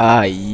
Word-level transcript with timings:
Aí, 0.00 0.47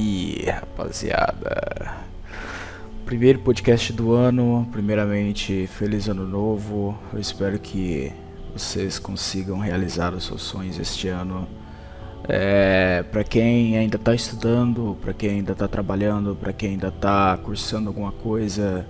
Primeiro 3.15 3.39
podcast 3.39 3.93
do 3.93 4.13
ano. 4.13 4.69
Primeiramente, 4.73 5.69
feliz 5.69 6.09
ano 6.09 6.27
novo. 6.27 6.99
Eu 7.13 7.21
espero 7.21 7.61
que 7.61 8.13
vocês 8.53 8.99
consigam 8.99 9.61
realizar 9.61 10.13
os 10.13 10.25
seus 10.25 10.43
sonhos 10.43 10.81
este 10.81 11.07
ano. 11.07 11.47
É, 12.29 13.05
para 13.05 13.23
quem 13.23 13.79
ainda 13.79 13.95
está 13.95 14.13
estudando, 14.13 14.99
para 15.01 15.13
quem 15.13 15.31
ainda 15.31 15.53
está 15.53 15.69
trabalhando, 15.69 16.35
para 16.35 16.53
quem 16.53 16.71
ainda 16.71 16.89
está 16.89 17.37
cursando 17.37 17.89
alguma 17.89 18.11
coisa, 18.11 18.85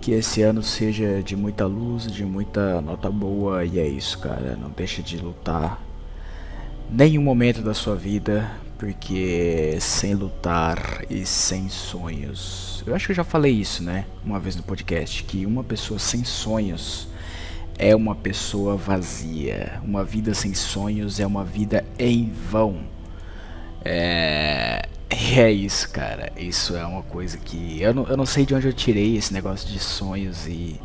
que 0.00 0.12
esse 0.12 0.42
ano 0.42 0.62
seja 0.62 1.20
de 1.20 1.34
muita 1.34 1.66
luz, 1.66 2.06
de 2.06 2.24
muita 2.24 2.80
nota 2.80 3.10
boa 3.10 3.64
e 3.64 3.80
é 3.80 3.88
isso, 3.88 4.20
cara. 4.20 4.56
Não 4.56 4.70
deixe 4.70 5.02
de 5.02 5.18
lutar 5.18 5.82
nenhum 6.88 7.22
momento 7.22 7.60
da 7.60 7.74
sua 7.74 7.96
vida, 7.96 8.48
porque 8.78 9.78
sem 9.80 10.14
lutar 10.14 11.04
e 11.08 11.24
sem 11.24 11.68
sonhos. 11.68 12.82
Eu 12.86 12.94
acho 12.94 13.06
que 13.06 13.12
eu 13.12 13.16
já 13.16 13.24
falei 13.24 13.52
isso, 13.52 13.82
né? 13.82 14.06
Uma 14.24 14.38
vez 14.38 14.56
no 14.56 14.62
podcast, 14.62 15.24
que 15.24 15.46
uma 15.46 15.64
pessoa 15.64 15.98
sem 15.98 16.24
sonhos 16.24 17.08
é 17.78 17.94
uma 17.94 18.14
pessoa 18.14 18.76
vazia. 18.76 19.80
Uma 19.82 20.04
vida 20.04 20.34
sem 20.34 20.54
sonhos 20.54 21.20
é 21.20 21.26
uma 21.26 21.44
vida 21.44 21.84
em 21.98 22.30
vão. 22.30 22.80
É, 23.84 24.88
é 25.10 25.50
isso, 25.50 25.88
cara. 25.90 26.32
Isso 26.36 26.76
é 26.76 26.84
uma 26.84 27.02
coisa 27.02 27.38
que. 27.38 27.80
Eu 27.80 27.94
não, 27.94 28.06
eu 28.06 28.16
não 28.16 28.26
sei 28.26 28.44
de 28.44 28.54
onde 28.54 28.66
eu 28.66 28.72
tirei 28.72 29.16
esse 29.16 29.32
negócio 29.32 29.68
de 29.68 29.78
sonhos 29.78 30.46
e, 30.46 30.80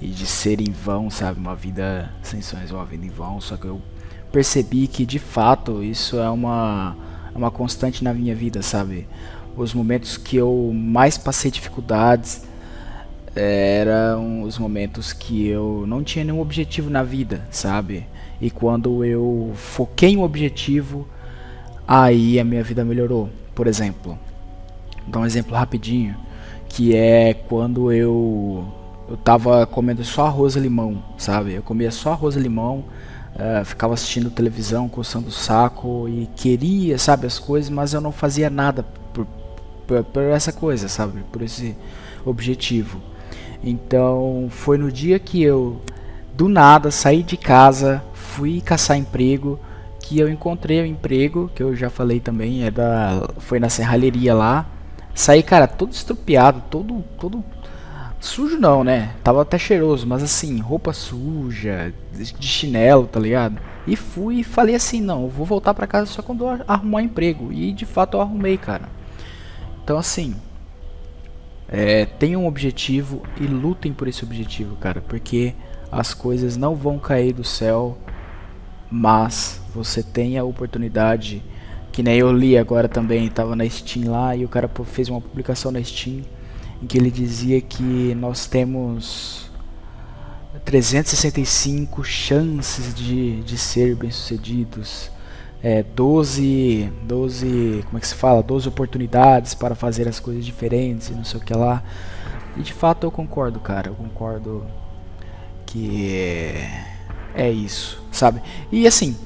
e 0.00 0.08
de 0.08 0.26
ser 0.26 0.60
em 0.60 0.70
vão, 0.70 1.10
sabe? 1.10 1.40
Uma 1.40 1.56
vida 1.56 2.12
sem 2.22 2.40
sonhos 2.40 2.70
é 2.70 2.74
uma 2.74 2.84
vida 2.84 3.04
em 3.04 3.10
vão. 3.10 3.40
Só 3.40 3.56
que 3.56 3.66
eu 3.66 3.80
percebi 4.30 4.86
que 4.86 5.04
de 5.04 5.18
fato 5.18 5.82
isso 5.82 6.18
é 6.18 6.28
uma, 6.30 6.96
é 7.34 7.38
uma 7.38 7.50
constante 7.50 8.04
na 8.04 8.12
minha 8.12 8.34
vida, 8.34 8.62
sabe? 8.62 9.06
Os 9.56 9.74
momentos 9.74 10.16
que 10.16 10.36
eu 10.36 10.72
mais 10.74 11.18
passei 11.18 11.50
dificuldades 11.50 12.42
eram 13.34 14.42
os 14.42 14.58
momentos 14.58 15.12
que 15.12 15.46
eu 15.46 15.84
não 15.86 16.02
tinha 16.02 16.24
nenhum 16.24 16.40
objetivo 16.40 16.90
na 16.90 17.02
vida, 17.02 17.46
sabe? 17.50 18.06
E 18.40 18.50
quando 18.50 19.04
eu 19.04 19.52
foquei 19.54 20.10
em 20.10 20.16
um 20.16 20.22
objetivo, 20.22 21.06
aí 21.86 22.38
a 22.38 22.44
minha 22.44 22.62
vida 22.62 22.84
melhorou. 22.84 23.30
Por 23.54 23.66
exemplo, 23.66 24.18
vou 25.02 25.10
dar 25.10 25.20
um 25.20 25.26
exemplo 25.26 25.54
rapidinho, 25.54 26.16
que 26.68 26.94
é 26.94 27.34
quando 27.34 27.92
eu 27.92 28.66
eu 29.08 29.16
tava 29.18 29.66
comendo 29.66 30.02
só 30.04 30.26
arroz 30.26 30.56
e 30.56 30.60
limão, 30.60 31.02
sabe? 31.18 31.52
Eu 31.52 31.62
comia 31.62 31.90
só 31.90 32.12
arroz 32.12 32.34
e 32.34 32.40
limão, 32.40 32.84
uh, 33.34 33.64
ficava 33.64 33.94
assistindo 33.94 34.30
televisão, 34.30 34.88
coçando 34.88 35.28
o 35.28 35.32
saco 35.32 36.08
e 36.08 36.28
queria, 36.36 36.98
sabe, 36.98 37.26
as 37.26 37.38
coisas, 37.38 37.70
mas 37.70 37.94
eu 37.94 38.00
não 38.00 38.12
fazia 38.12 38.50
nada 38.50 38.84
por, 39.12 39.26
por, 39.86 40.04
por 40.04 40.22
essa 40.22 40.52
coisa, 40.52 40.88
sabe? 40.88 41.22
Por 41.32 41.42
esse 41.42 41.76
objetivo. 42.24 43.00
Então 43.62 44.48
foi 44.50 44.76
no 44.76 44.90
dia 44.90 45.18
que 45.18 45.42
eu 45.42 45.80
do 46.34 46.48
nada 46.48 46.90
saí 46.90 47.22
de 47.22 47.36
casa, 47.36 48.02
fui 48.12 48.60
caçar 48.60 48.96
emprego, 48.96 49.58
que 50.00 50.18
eu 50.18 50.28
encontrei 50.28 50.80
o 50.80 50.84
um 50.84 50.86
emprego, 50.86 51.50
que 51.54 51.62
eu 51.62 51.76
já 51.76 51.88
falei 51.88 52.18
também, 52.18 52.64
é 52.64 52.70
da 52.70 53.28
foi 53.38 53.60
na 53.60 53.68
serralheria 53.68 54.34
lá. 54.34 54.66
Saí, 55.14 55.42
cara, 55.42 55.66
todo 55.68 55.92
estrupiado, 55.92 56.62
todo 56.70 57.04
todo 57.20 57.44
sujo 58.22 58.56
não, 58.56 58.84
né? 58.84 59.14
Tava 59.22 59.42
até 59.42 59.58
cheiroso, 59.58 60.06
mas 60.06 60.22
assim, 60.22 60.60
roupa 60.60 60.92
suja, 60.92 61.92
de 62.12 62.46
chinelo, 62.46 63.06
tá 63.06 63.18
ligado? 63.18 63.60
E 63.86 63.96
fui 63.96 64.36
e 64.36 64.44
falei 64.44 64.76
assim, 64.76 65.00
não, 65.00 65.28
vou 65.28 65.44
voltar 65.44 65.74
para 65.74 65.88
casa 65.88 66.06
só 66.06 66.22
quando 66.22 66.44
eu 66.44 66.64
arrumar 66.68 67.02
emprego. 67.02 67.52
E 67.52 67.72
de 67.72 67.84
fato 67.84 68.16
eu 68.16 68.20
arrumei, 68.20 68.56
cara. 68.56 68.88
Então 69.82 69.98
assim, 69.98 70.36
é, 71.68 72.06
um 72.36 72.46
objetivo 72.46 73.22
e 73.40 73.44
lutem 73.44 73.92
por 73.92 74.06
esse 74.06 74.24
objetivo, 74.24 74.76
cara, 74.76 75.00
porque 75.00 75.54
as 75.90 76.14
coisas 76.14 76.56
não 76.56 76.76
vão 76.76 76.98
cair 76.98 77.32
do 77.32 77.42
céu, 77.42 77.98
mas 78.88 79.60
você 79.74 80.02
tem 80.02 80.38
a 80.38 80.44
oportunidade, 80.44 81.42
que 81.90 82.02
nem 82.02 82.18
eu 82.18 82.32
li 82.32 82.56
agora 82.56 82.88
também, 82.88 83.26
estava 83.26 83.56
na 83.56 83.68
Steam 83.68 84.12
lá 84.12 84.36
e 84.36 84.44
o 84.44 84.48
cara 84.48 84.70
fez 84.84 85.08
uma 85.08 85.20
publicação 85.20 85.72
na 85.72 85.82
Steam 85.82 86.22
em 86.82 86.86
que 86.86 86.98
ele 86.98 87.10
dizia 87.10 87.60
que 87.60 88.14
nós 88.16 88.46
temos 88.46 89.50
365 90.64 92.02
chances 92.04 92.94
de, 92.94 93.40
de 93.42 93.56
ser 93.56 93.94
bem-sucedidos 93.94 95.10
é, 95.62 95.82
12, 95.82 96.92
12, 97.04 97.84
como 97.86 97.98
é 97.98 98.00
que 98.00 98.08
se 98.08 98.14
fala? 98.16 98.42
12 98.42 98.68
oportunidades 98.68 99.54
para 99.54 99.76
fazer 99.76 100.08
as 100.08 100.18
coisas 100.18 100.44
diferentes 100.44 101.08
e 101.08 101.12
não 101.12 101.24
sei 101.24 101.38
o 101.38 101.42
que 101.42 101.54
lá. 101.54 101.84
E 102.56 102.62
de 102.62 102.72
fato 102.72 103.06
eu 103.06 103.12
concordo, 103.12 103.60
cara. 103.60 103.88
Eu 103.88 103.94
concordo 103.94 104.66
que 105.64 106.12
é, 106.12 106.84
é 107.34 107.50
isso, 107.50 108.02
sabe? 108.10 108.42
E 108.72 108.86
assim, 108.88 109.16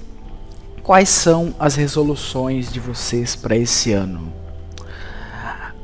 quais 0.82 1.08
são 1.08 1.54
as 1.58 1.74
resoluções 1.74 2.70
de 2.70 2.80
vocês 2.80 3.34
para 3.34 3.56
esse 3.56 3.92
ano? 3.92 4.30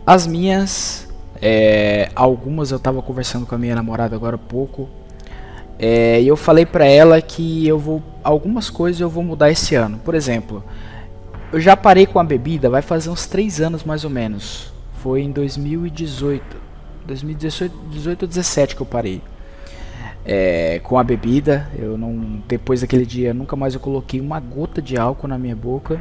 As 0.06 0.26
minhas, 0.26 1.08
é, 1.44 2.08
algumas 2.14 2.70
eu 2.70 2.76
estava 2.76 3.02
conversando 3.02 3.44
com 3.44 3.56
a 3.56 3.58
minha 3.58 3.74
namorada 3.74 4.14
agora 4.14 4.36
há 4.36 4.38
pouco. 4.38 4.88
É, 5.76 6.22
e 6.22 6.28
eu 6.28 6.36
falei 6.36 6.64
pra 6.64 6.86
ela 6.86 7.20
que 7.20 7.66
eu 7.66 7.76
vou. 7.80 8.00
Algumas 8.22 8.70
coisas 8.70 9.00
eu 9.00 9.10
vou 9.10 9.24
mudar 9.24 9.50
esse 9.50 9.74
ano. 9.74 9.98
Por 9.98 10.14
exemplo, 10.14 10.62
eu 11.52 11.60
já 11.60 11.76
parei 11.76 12.06
com 12.06 12.20
a 12.20 12.24
bebida, 12.24 12.70
vai 12.70 12.80
fazer 12.80 13.10
uns 13.10 13.26
3 13.26 13.60
anos 13.60 13.82
mais 13.82 14.04
ou 14.04 14.10
menos. 14.10 14.72
Foi 15.02 15.22
em 15.22 15.32
2018. 15.32 16.62
2018 17.04 17.74
18 17.90 18.22
ou 18.22 18.28
17 18.28 18.76
que 18.76 18.82
eu 18.82 18.86
parei. 18.86 19.20
É, 20.24 20.80
com 20.84 20.96
a 20.96 21.02
bebida, 21.02 21.68
eu 21.76 21.98
não. 21.98 22.40
Depois 22.46 22.82
daquele 22.82 23.04
dia 23.04 23.34
nunca 23.34 23.56
mais 23.56 23.74
eu 23.74 23.80
coloquei 23.80 24.20
uma 24.20 24.38
gota 24.38 24.80
de 24.80 24.96
álcool 24.96 25.26
na 25.26 25.36
minha 25.36 25.56
boca. 25.56 26.00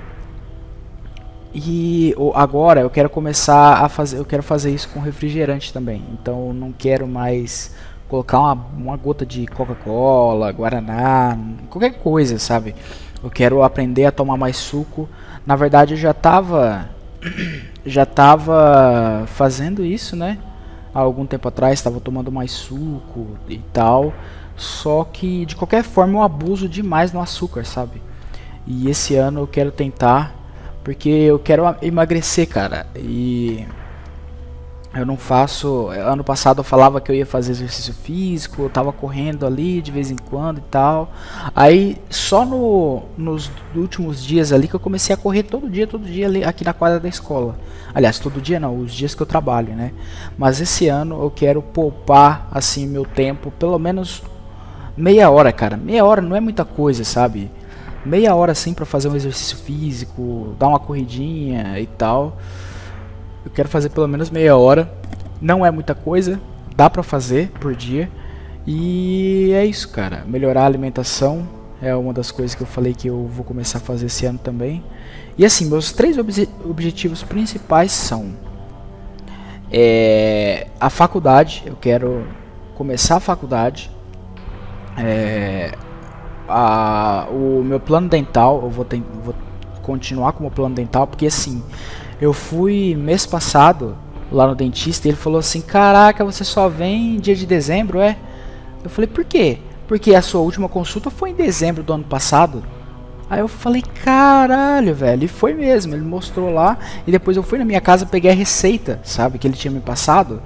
E 1.53 2.15
agora 2.33 2.81
eu 2.81 2.89
quero 2.89 3.09
começar 3.09 3.83
a 3.83 3.89
fazer. 3.89 4.17
Eu 4.17 4.25
quero 4.25 4.41
fazer 4.41 4.71
isso 4.71 4.89
com 4.89 4.99
refrigerante 4.99 5.73
também. 5.73 6.03
Então 6.13 6.53
não 6.53 6.71
quero 6.71 7.07
mais 7.07 7.75
colocar 8.07 8.39
uma, 8.39 8.53
uma 8.77 8.97
gota 8.97 9.25
de 9.25 9.45
Coca-Cola, 9.47 10.51
Guaraná, 10.51 11.37
qualquer 11.69 11.93
coisa, 11.93 12.39
sabe? 12.39 12.75
Eu 13.23 13.29
quero 13.29 13.63
aprender 13.63 14.05
a 14.05 14.11
tomar 14.11 14.37
mais 14.37 14.57
suco. 14.57 15.07
Na 15.45 15.55
verdade, 15.55 15.93
eu 15.93 15.97
já 15.97 16.11
estava 16.11 16.89
já 17.85 18.05
tava 18.05 19.23
fazendo 19.27 19.83
isso, 19.83 20.15
né? 20.15 20.37
Há 20.93 20.99
algum 20.99 21.25
tempo 21.25 21.47
atrás 21.47 21.79
estava 21.79 21.99
tomando 21.99 22.31
mais 22.31 22.51
suco 22.51 23.37
e 23.47 23.57
tal. 23.73 24.13
Só 24.55 25.03
que 25.03 25.45
de 25.45 25.55
qualquer 25.55 25.83
forma 25.83 26.19
eu 26.19 26.21
abuso 26.21 26.67
demais 26.69 27.11
no 27.11 27.21
açúcar, 27.21 27.65
sabe? 27.65 28.01
E 28.67 28.89
esse 28.89 29.15
ano 29.15 29.41
eu 29.41 29.47
quero 29.47 29.71
tentar, 29.71 30.35
porque 30.83 31.09
eu 31.09 31.39
quero 31.39 31.63
emagrecer, 31.81 32.47
cara. 32.47 32.87
E 32.95 33.65
eu 34.93 35.05
não 35.05 35.15
faço. 35.15 35.87
Ano 35.87 36.23
passado 36.23 36.59
eu 36.59 36.63
falava 36.63 36.99
que 36.99 37.09
eu 37.11 37.15
ia 37.15 37.25
fazer 37.25 37.51
exercício 37.51 37.93
físico, 37.93 38.63
eu 38.63 38.69
tava 38.69 38.91
correndo 38.91 39.45
ali 39.45 39.81
de 39.81 39.91
vez 39.91 40.11
em 40.11 40.17
quando 40.17 40.57
e 40.57 40.63
tal. 40.69 41.11
Aí 41.55 41.97
só 42.09 42.45
no, 42.45 43.03
nos 43.17 43.49
últimos 43.75 44.23
dias 44.23 44.51
ali 44.51 44.67
que 44.67 44.73
eu 44.73 44.79
comecei 44.79 45.13
a 45.13 45.17
correr 45.17 45.43
todo 45.43 45.69
dia, 45.69 45.87
todo 45.87 46.05
dia 46.05 46.27
ali 46.27 46.43
aqui 46.43 46.65
na 46.65 46.73
quadra 46.73 46.99
da 46.99 47.07
escola. 47.07 47.57
Aliás, 47.93 48.19
todo 48.19 48.41
dia 48.41 48.59
não, 48.59 48.77
os 48.79 48.93
dias 48.93 49.15
que 49.15 49.21
eu 49.21 49.27
trabalho, 49.27 49.73
né? 49.73 49.91
Mas 50.37 50.59
esse 50.59 50.87
ano 50.87 51.21
eu 51.21 51.31
quero 51.31 51.61
poupar 51.61 52.47
assim 52.51 52.87
meu 52.87 53.05
tempo, 53.05 53.51
pelo 53.51 53.79
menos 53.79 54.23
meia 54.97 55.29
hora, 55.29 55.53
cara. 55.53 55.77
Meia 55.77 56.03
hora 56.03 56.21
não 56.21 56.35
é 56.35 56.39
muita 56.39 56.65
coisa, 56.65 57.03
sabe? 57.03 57.49
Meia 58.03 58.33
hora 58.35 58.51
assim 58.51 58.73
para 58.73 58.85
fazer 58.85 59.09
um 59.09 59.15
exercício 59.15 59.57
físico, 59.57 60.55
dar 60.57 60.67
uma 60.67 60.79
corridinha 60.79 61.79
e 61.79 61.85
tal. 61.85 62.37
Eu 63.45 63.51
quero 63.51 63.69
fazer 63.69 63.89
pelo 63.89 64.07
menos 64.07 64.29
meia 64.29 64.55
hora. 64.57 64.91
Não 65.39 65.65
é 65.65 65.71
muita 65.71 65.95
coisa, 65.95 66.39
dá 66.75 66.89
pra 66.89 67.03
fazer 67.03 67.49
por 67.59 67.75
dia. 67.75 68.09
E 68.65 69.51
é 69.53 69.65
isso, 69.65 69.89
cara. 69.89 70.23
Melhorar 70.27 70.63
a 70.63 70.65
alimentação 70.65 71.47
é 71.81 71.95
uma 71.95 72.13
das 72.13 72.31
coisas 72.31 72.53
que 72.53 72.61
eu 72.61 72.67
falei 72.67 72.93
que 72.93 73.07
eu 73.07 73.25
vou 73.25 73.43
começar 73.43 73.79
a 73.79 73.81
fazer 73.81 74.05
esse 74.05 74.25
ano 74.25 74.37
também. 74.37 74.83
E 75.37 75.45
assim, 75.45 75.65
meus 75.65 75.91
três 75.91 76.17
obje 76.17 76.47
objetivos 76.63 77.23
principais 77.23 77.91
são 77.91 78.33
É, 79.71 80.67
a 80.79 80.89
faculdade, 80.89 81.63
eu 81.65 81.75
quero 81.75 82.27
começar 82.75 83.15
a 83.17 83.19
faculdade. 83.19 83.89
É, 84.97 85.71
a, 86.51 87.27
o 87.31 87.63
meu 87.63 87.79
plano 87.79 88.07
dental, 88.09 88.61
eu 88.63 88.69
vou, 88.69 88.85
vou 89.23 89.35
continuar 89.81 90.33
com 90.33 90.39
o 90.39 90.41
meu 90.43 90.51
plano 90.51 90.75
dental, 90.75 91.07
porque 91.07 91.25
assim, 91.25 91.63
eu 92.19 92.33
fui 92.33 92.95
mês 92.95 93.25
passado 93.25 93.97
lá 94.31 94.47
no 94.47 94.55
dentista 94.55 95.07
e 95.07 95.11
ele 95.11 95.17
falou 95.17 95.39
assim: 95.39 95.61
Caraca, 95.61 96.23
você 96.23 96.43
só 96.43 96.69
vem 96.69 97.19
dia 97.19 97.35
de 97.35 97.45
dezembro, 97.45 97.99
é? 97.99 98.17
Eu 98.83 98.89
falei: 98.89 99.07
Por 99.07 99.25
quê? 99.25 99.59
Porque 99.87 100.15
a 100.15 100.21
sua 100.21 100.41
última 100.41 100.69
consulta 100.69 101.09
foi 101.09 101.31
em 101.31 101.35
dezembro 101.35 101.83
do 101.83 101.93
ano 101.93 102.03
passado. 102.03 102.63
Aí 103.29 103.39
eu 103.39 103.47
falei, 103.47 103.81
caralho, 103.81 104.93
velho. 104.93 105.23
E 105.23 105.27
foi 105.29 105.53
mesmo. 105.53 105.93
Ele 105.93 106.03
mostrou 106.03 106.53
lá. 106.53 106.77
E 107.07 107.11
depois 107.11 107.37
eu 107.37 107.43
fui 107.43 107.57
na 107.57 107.63
minha 107.63 107.79
casa, 107.79 108.05
peguei 108.05 108.29
a 108.29 108.33
receita, 108.33 108.99
sabe? 109.03 109.37
Que 109.37 109.47
ele 109.47 109.55
tinha 109.55 109.71
me 109.71 109.79
passado. 109.79 110.41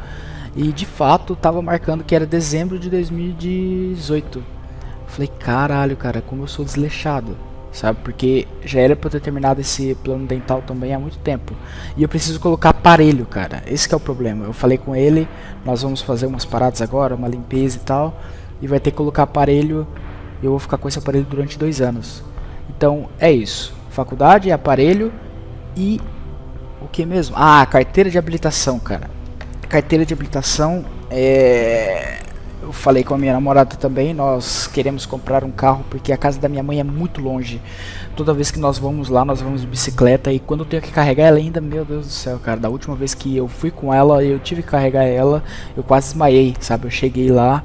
E 0.55 0.71
de 0.71 0.85
fato 0.85 1.35
tava 1.35 1.63
marcando 1.63 2.03
que 2.03 2.15
era 2.15 2.25
dezembro 2.25 2.77
de 2.77 2.89
2018. 2.89 4.54
Falei, 5.07 5.27
caralho, 5.39 5.95
cara, 5.95 6.21
como 6.21 6.43
eu 6.43 6.47
sou 6.47 6.65
desleixado. 6.65 7.37
Sabe? 7.71 7.99
Porque 8.03 8.47
já 8.63 8.79
era 8.79 8.95
pra 8.95 9.07
eu 9.07 9.11
ter 9.11 9.19
terminado 9.19 9.59
esse 9.59 9.95
plano 9.95 10.25
dental 10.25 10.61
também 10.61 10.93
há 10.93 10.99
muito 10.99 11.17
tempo. 11.17 11.53
E 11.97 12.03
eu 12.03 12.07
preciso 12.07 12.39
colocar 12.39 12.69
aparelho, 12.69 13.25
cara. 13.25 13.61
Esse 13.67 13.93
é 13.93 13.97
o 13.97 13.99
problema. 13.99 14.45
Eu 14.45 14.53
falei 14.53 14.77
com 14.77 14.95
ele, 14.95 15.27
nós 15.65 15.81
vamos 15.81 16.01
fazer 16.01 16.25
umas 16.25 16.45
paradas 16.45 16.81
agora, 16.81 17.15
uma 17.15 17.27
limpeza 17.27 17.75
e 17.75 17.81
tal. 17.81 18.17
E 18.61 18.67
vai 18.67 18.79
ter 18.79 18.91
que 18.91 18.97
colocar 18.97 19.23
aparelho. 19.23 19.85
Eu 20.41 20.51
vou 20.51 20.59
ficar 20.59 20.77
com 20.77 20.87
esse 20.87 20.97
aparelho 20.97 21.25
durante 21.25 21.59
dois 21.59 21.81
anos. 21.81 22.23
Então 22.69 23.09
é 23.19 23.29
isso. 23.29 23.73
Faculdade, 23.89 24.53
aparelho 24.53 25.11
e 25.75 25.99
o 26.81 26.87
que 26.87 27.05
mesmo? 27.05 27.35
Ah, 27.37 27.65
carteira 27.65 28.09
de 28.09 28.17
habilitação, 28.17 28.79
cara. 28.79 29.09
Carteira 29.67 30.05
de 30.05 30.13
habilitação 30.13 30.85
é 31.09 32.19
eu 32.65 32.73
falei 32.73 33.03
com 33.03 33.13
a 33.13 33.17
minha 33.17 33.31
namorada 33.31 33.75
também, 33.75 34.13
nós 34.13 34.67
queremos 34.67 35.05
comprar 35.05 35.43
um 35.43 35.51
carro 35.51 35.85
porque 35.89 36.11
a 36.11 36.17
casa 36.17 36.39
da 36.39 36.49
minha 36.49 36.63
mãe 36.63 36.79
é 36.79 36.83
muito 36.83 37.21
longe. 37.21 37.61
Toda 38.15 38.33
vez 38.33 38.49
que 38.49 38.59
nós 38.59 38.77
vamos 38.77 39.07
lá, 39.07 39.23
nós 39.23 39.39
vamos 39.39 39.61
de 39.61 39.67
bicicleta 39.67 40.31
e 40.31 40.39
quando 40.39 40.61
eu 40.61 40.65
tenho 40.65 40.81
que 40.81 40.91
carregar 40.91 41.27
ela 41.27 41.37
ainda, 41.37 41.61
meu 41.61 41.85
Deus 41.85 42.07
do 42.07 42.11
céu, 42.11 42.39
cara, 42.39 42.59
da 42.59 42.69
última 42.69 42.95
vez 42.95 43.13
que 43.13 43.37
eu 43.37 43.47
fui 43.47 43.69
com 43.69 43.93
ela, 43.93 44.23
eu 44.23 44.39
tive 44.39 44.63
que 44.63 44.69
carregar 44.69 45.03
ela, 45.03 45.43
eu 45.77 45.83
quase 45.83 46.07
desmaiei, 46.07 46.55
sabe? 46.59 46.87
Eu 46.87 46.91
cheguei 46.91 47.29
lá, 47.29 47.63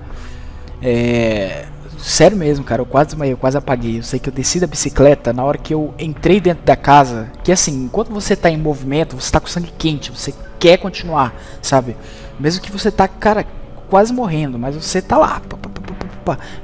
é, 0.83 1.67
Sério 2.03 2.35
mesmo, 2.35 2.65
cara, 2.65 2.81
eu 2.81 2.87
quase 2.87 3.09
desmaiei, 3.09 3.35
eu 3.35 3.37
quase 3.37 3.59
apaguei. 3.59 3.99
Eu 3.99 4.03
sei 4.03 4.19
que 4.19 4.29
eu 4.29 4.33
desci 4.33 4.59
da 4.59 4.67
bicicleta 4.67 5.33
na 5.33 5.45
hora 5.45 5.59
que 5.59 5.75
eu 5.75 5.93
entrei 5.99 6.41
dentro 6.41 6.65
da 6.65 6.75
casa. 6.75 7.31
Que 7.45 7.53
assim, 7.53 7.85
enquanto 7.85 8.11
você 8.11 8.35
tá 8.35 8.51
em 8.51 8.57
movimento, 8.57 9.21
você 9.21 9.31
tá 9.31 9.39
com 9.39 9.47
sangue 9.47 9.73
quente, 9.77 10.11
você 10.11 10.33
quer 10.59 10.79
continuar, 10.79 11.35
sabe? 11.61 11.97
Mesmo 12.39 12.63
que 12.63 12.73
você 12.73 12.91
tá, 12.91 13.07
cara, 13.07 13.45
quase 13.91 14.13
morrendo, 14.13 14.59
mas 14.59 14.77
você 14.77 15.03
tá 15.03 15.19
lá. 15.19 15.43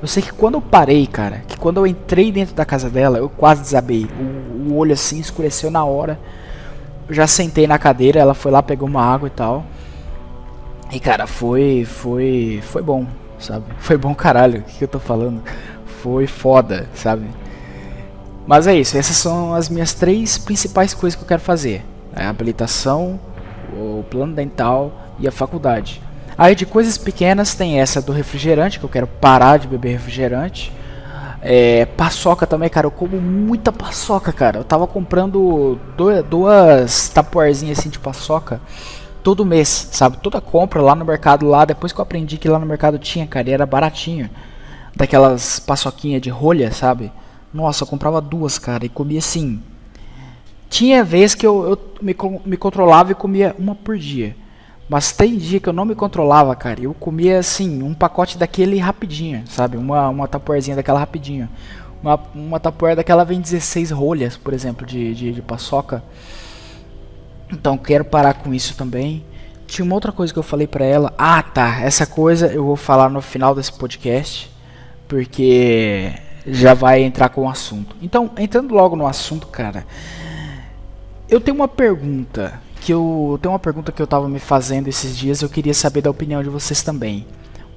Eu 0.00 0.06
sei 0.06 0.22
que 0.22 0.32
quando 0.32 0.54
eu 0.54 0.62
parei, 0.62 1.06
cara, 1.06 1.42
que 1.48 1.58
quando 1.58 1.78
eu 1.78 1.86
entrei 1.86 2.30
dentro 2.30 2.54
da 2.54 2.64
casa 2.64 2.88
dela, 2.88 3.18
eu 3.18 3.28
quase 3.28 3.62
desabei. 3.62 4.06
O, 4.18 4.70
o 4.70 4.76
olho 4.76 4.92
assim 4.92 5.18
escureceu 5.18 5.70
na 5.70 5.84
hora. 5.84 6.18
Eu 7.08 7.14
já 7.14 7.26
sentei 7.26 7.66
na 7.66 7.78
cadeira, 7.78 8.20
ela 8.20 8.34
foi 8.34 8.52
lá, 8.52 8.62
pegou 8.62 8.88
uma 8.88 9.02
água 9.02 9.26
e 9.26 9.30
tal. 9.30 9.64
E 10.92 11.00
cara, 11.00 11.26
foi 11.26 11.84
foi 11.84 12.60
foi 12.62 12.80
bom 12.80 13.06
sabe? 13.38 13.64
Foi 13.78 13.96
bom 13.96 14.14
caralho, 14.14 14.60
o 14.60 14.62
que, 14.62 14.78
que 14.78 14.84
eu 14.84 14.88
tô 14.88 14.98
falando? 14.98 15.42
Foi 16.02 16.26
foda, 16.26 16.88
sabe? 16.94 17.26
Mas 18.46 18.66
é 18.66 18.76
isso, 18.76 18.96
essas 18.96 19.16
são 19.16 19.54
as 19.54 19.68
minhas 19.68 19.92
três 19.92 20.38
principais 20.38 20.94
coisas 20.94 21.16
que 21.16 21.22
eu 21.22 21.28
quero 21.28 21.42
fazer: 21.42 21.84
é 22.14 22.24
a 22.24 22.30
habilitação, 22.30 23.18
o 23.72 24.04
plano 24.08 24.34
dental 24.34 24.92
e 25.18 25.26
a 25.26 25.32
faculdade. 25.32 26.00
Aí 26.38 26.54
de 26.54 26.66
coisas 26.66 26.98
pequenas 26.98 27.54
tem 27.54 27.80
essa 27.80 28.02
do 28.02 28.12
refrigerante, 28.12 28.78
que 28.78 28.84
eu 28.84 28.90
quero 28.90 29.06
parar 29.06 29.58
de 29.58 29.66
beber 29.66 29.92
refrigerante. 29.92 30.72
É, 31.40 31.86
paçoca 31.86 32.46
também, 32.46 32.68
cara, 32.68 32.86
eu 32.86 32.90
como 32.90 33.18
muita 33.20 33.72
paçoca, 33.72 34.32
cara. 34.32 34.58
Eu 34.58 34.64
tava 34.64 34.86
comprando 34.86 35.78
duas 36.28 37.08
tapuarzinhas 37.08 37.78
assim 37.78 37.88
de 37.88 37.98
paçoca 37.98 38.60
todo 39.22 39.44
mês, 39.44 39.88
sabe? 39.90 40.18
Toda 40.18 40.40
compra 40.40 40.80
lá 40.80 40.94
no 40.94 41.04
mercado 41.04 41.46
lá, 41.46 41.64
depois 41.64 41.92
que 41.92 41.98
eu 41.98 42.02
aprendi 42.02 42.36
que 42.36 42.48
lá 42.48 42.58
no 42.58 42.66
mercado 42.66 42.98
tinha, 42.98 43.26
cara, 43.26 43.48
e 43.48 43.52
era 43.52 43.66
baratinho. 43.66 44.30
Daquelas 44.94 45.58
paçoquinhas 45.58 46.22
de 46.22 46.30
rolha, 46.30 46.70
sabe? 46.70 47.10
Nossa, 47.52 47.82
eu 47.82 47.88
comprava 47.88 48.20
duas, 48.20 48.58
cara, 48.58 48.84
e 48.84 48.88
comia 48.88 49.18
assim. 49.18 49.60
Tinha 50.68 51.02
vez 51.02 51.34
que 51.34 51.46
eu, 51.46 51.70
eu 51.70 51.78
me, 52.00 52.14
me 52.44 52.56
controlava 52.56 53.12
e 53.12 53.14
comia 53.14 53.54
uma 53.58 53.74
por 53.74 53.98
dia. 53.98 54.36
Mas 54.88 55.10
tem 55.12 55.36
dia 55.36 55.58
que 55.58 55.68
eu 55.68 55.72
não 55.72 55.84
me 55.84 55.94
controlava, 55.94 56.54
cara. 56.54 56.80
Eu 56.80 56.94
comia 56.94 57.38
assim, 57.38 57.82
um 57.82 57.92
pacote 57.92 58.38
daquele 58.38 58.78
rapidinho, 58.78 59.42
sabe? 59.48 59.76
Uma, 59.76 60.08
uma 60.08 60.28
tapuerzinha 60.28 60.76
daquela 60.76 61.00
rapidinho. 61.00 61.48
Uma, 62.00 62.20
uma 62.34 62.60
tapuer 62.60 62.94
daquela 62.94 63.24
vem 63.24 63.40
16 63.40 63.90
rolhas, 63.90 64.36
por 64.36 64.52
exemplo, 64.52 64.86
de, 64.86 65.14
de, 65.14 65.32
de 65.32 65.42
paçoca. 65.42 66.04
Então 67.50 67.76
quero 67.76 68.04
parar 68.04 68.34
com 68.34 68.54
isso 68.54 68.76
também. 68.76 69.24
Tinha 69.66 69.84
uma 69.84 69.94
outra 69.94 70.12
coisa 70.12 70.32
que 70.32 70.38
eu 70.38 70.44
falei 70.44 70.68
pra 70.68 70.84
ela. 70.84 71.12
Ah, 71.18 71.42
tá. 71.42 71.80
Essa 71.80 72.06
coisa 72.06 72.46
eu 72.52 72.64
vou 72.64 72.76
falar 72.76 73.08
no 73.08 73.20
final 73.20 73.54
desse 73.54 73.72
podcast. 73.72 74.50
Porque 75.08 76.12
já 76.46 76.74
vai 76.74 77.02
entrar 77.02 77.28
com 77.28 77.42
o 77.42 77.48
assunto. 77.48 77.96
Então, 78.00 78.30
entrando 78.38 78.72
logo 78.72 78.94
no 78.94 79.06
assunto, 79.06 79.48
cara. 79.48 79.84
Eu 81.28 81.40
tenho 81.40 81.56
uma 81.56 81.66
pergunta. 81.66 82.60
Que 82.86 82.92
eu 82.92 83.36
tenho 83.42 83.50
uma 83.50 83.58
pergunta 83.58 83.90
que 83.90 84.00
eu 84.00 84.06
tava 84.06 84.28
me 84.28 84.38
fazendo 84.38 84.86
esses 84.86 85.16
dias. 85.18 85.42
Eu 85.42 85.48
queria 85.48 85.74
saber 85.74 86.02
da 86.02 86.08
opinião 86.08 86.40
de 86.40 86.48
vocês 86.48 86.84
também. 86.84 87.26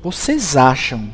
Vocês 0.04 0.56
acham. 0.56 1.12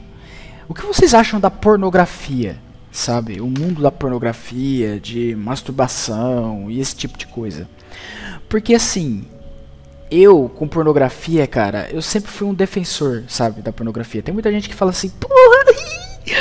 O 0.67 0.73
que 0.73 0.85
vocês 0.85 1.13
acham 1.13 1.39
da 1.39 1.49
pornografia? 1.49 2.57
Sabe? 2.91 3.39
O 3.39 3.45
mundo 3.45 3.81
da 3.81 3.89
pornografia, 3.89 4.99
de 4.99 5.33
masturbação 5.37 6.69
e 6.69 6.81
esse 6.81 6.93
tipo 6.93 7.17
de 7.17 7.25
coisa. 7.25 7.69
Porque 8.49 8.75
assim, 8.75 9.25
eu 10.11 10.49
com 10.49 10.67
pornografia, 10.67 11.47
cara, 11.47 11.87
eu 11.89 12.01
sempre 12.01 12.29
fui 12.29 12.49
um 12.49 12.53
defensor, 12.53 13.23
sabe, 13.29 13.61
da 13.61 13.71
pornografia. 13.71 14.21
Tem 14.21 14.33
muita 14.33 14.51
gente 14.51 14.67
que 14.67 14.75
fala 14.75 14.91
assim, 14.91 15.07
porra, 15.07 15.71
ih, 15.71 16.33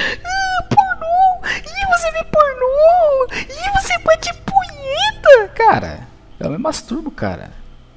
pornô, 0.70 1.46
ih, 1.46 1.86
você 1.96 2.10
vê 2.10 2.24
pornô, 2.24 3.28
ih, 3.32 3.80
você 3.80 3.96
bate 3.98 4.34
punheta. 4.44 5.48
Cara, 5.54 6.13
eu 6.44 6.50
me 6.50 6.58
masturbo, 6.58 7.10
cara. 7.10 7.50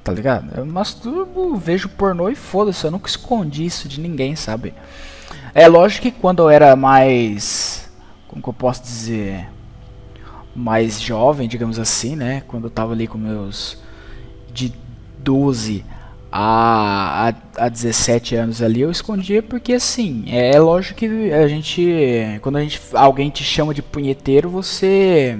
Tá 0.03 0.13
ligado? 0.13 0.57
Eu 0.57 0.65
me 0.65 0.72
masturbo, 0.72 1.55
vejo 1.57 1.89
pornô 1.89 2.29
e 2.29 2.36
foda-se, 2.36 2.86
eu 2.86 2.91
nunca 2.91 3.10
escondi 3.10 3.65
isso 3.65 3.88
de 3.89 4.00
ninguém, 4.00 4.36
sabe? 4.36 4.74
É 5.53 5.67
lógico 5.67 6.03
que 6.03 6.12
quando 6.12 6.39
eu 6.43 6.50
era 6.50 6.75
mais. 6.75 7.89
Como 8.27 8.41
que 8.41 8.50
eu 8.50 8.53
posso 8.53 8.83
dizer? 8.83 9.50
Mais 10.55 11.01
jovem, 11.01 11.48
digamos 11.48 11.77
assim, 11.77 12.15
né? 12.15 12.41
Quando 12.48 12.65
eu 12.65 12.69
tava 12.69 12.93
ali 12.93 13.07
com 13.07 13.17
meus 13.17 13.81
de 14.53 14.74
12 15.19 15.83
a, 16.31 17.33
a, 17.57 17.65
a 17.65 17.69
17 17.69 18.36
anos 18.36 18.62
ali 18.62 18.81
eu 18.81 18.91
escondia 18.91 19.41
porque 19.41 19.74
assim, 19.74 20.25
é, 20.27 20.55
é 20.55 20.60
lógico 20.60 21.00
que 21.00 21.31
a 21.31 21.48
gente 21.48 22.39
quando 22.41 22.57
a 22.57 22.62
gente 22.62 22.81
alguém 22.93 23.29
te 23.29 23.43
chama 23.43 23.74
de 23.74 23.81
punheteiro, 23.81 24.50
você 24.50 25.39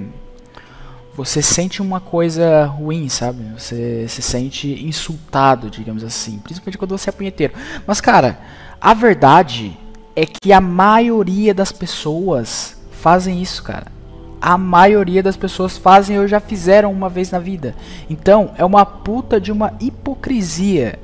você 1.18 1.42
sente 1.42 1.82
uma 1.82 1.98
coisa 1.98 2.64
ruim, 2.66 3.08
sabe? 3.08 3.42
Você 3.58 4.06
se 4.06 4.22
sente 4.22 4.86
insultado, 4.86 5.68
digamos 5.68 6.04
assim, 6.04 6.38
principalmente 6.38 6.78
quando 6.78 6.96
você 6.96 7.10
é 7.10 7.12
punheteiro. 7.12 7.54
Mas 7.84 8.00
cara, 8.00 8.38
a 8.80 8.94
verdade 8.94 9.76
é 10.14 10.24
que 10.24 10.52
a 10.52 10.60
maioria 10.60 11.52
das 11.52 11.72
pessoas 11.72 12.76
fazem 12.92 13.42
isso, 13.42 13.62
cara 13.64 13.98
a 14.40 14.56
maioria 14.56 15.20
das 15.20 15.36
pessoas 15.36 15.76
fazem 15.76 16.16
ou 16.20 16.28
já 16.28 16.38
fizeram 16.38 16.92
uma 16.92 17.08
vez 17.08 17.32
na 17.32 17.40
vida. 17.40 17.74
Então 18.08 18.52
é 18.56 18.64
uma 18.64 18.86
puta 18.86 19.40
de 19.40 19.50
uma 19.50 19.74
hipocrisia 19.80 20.96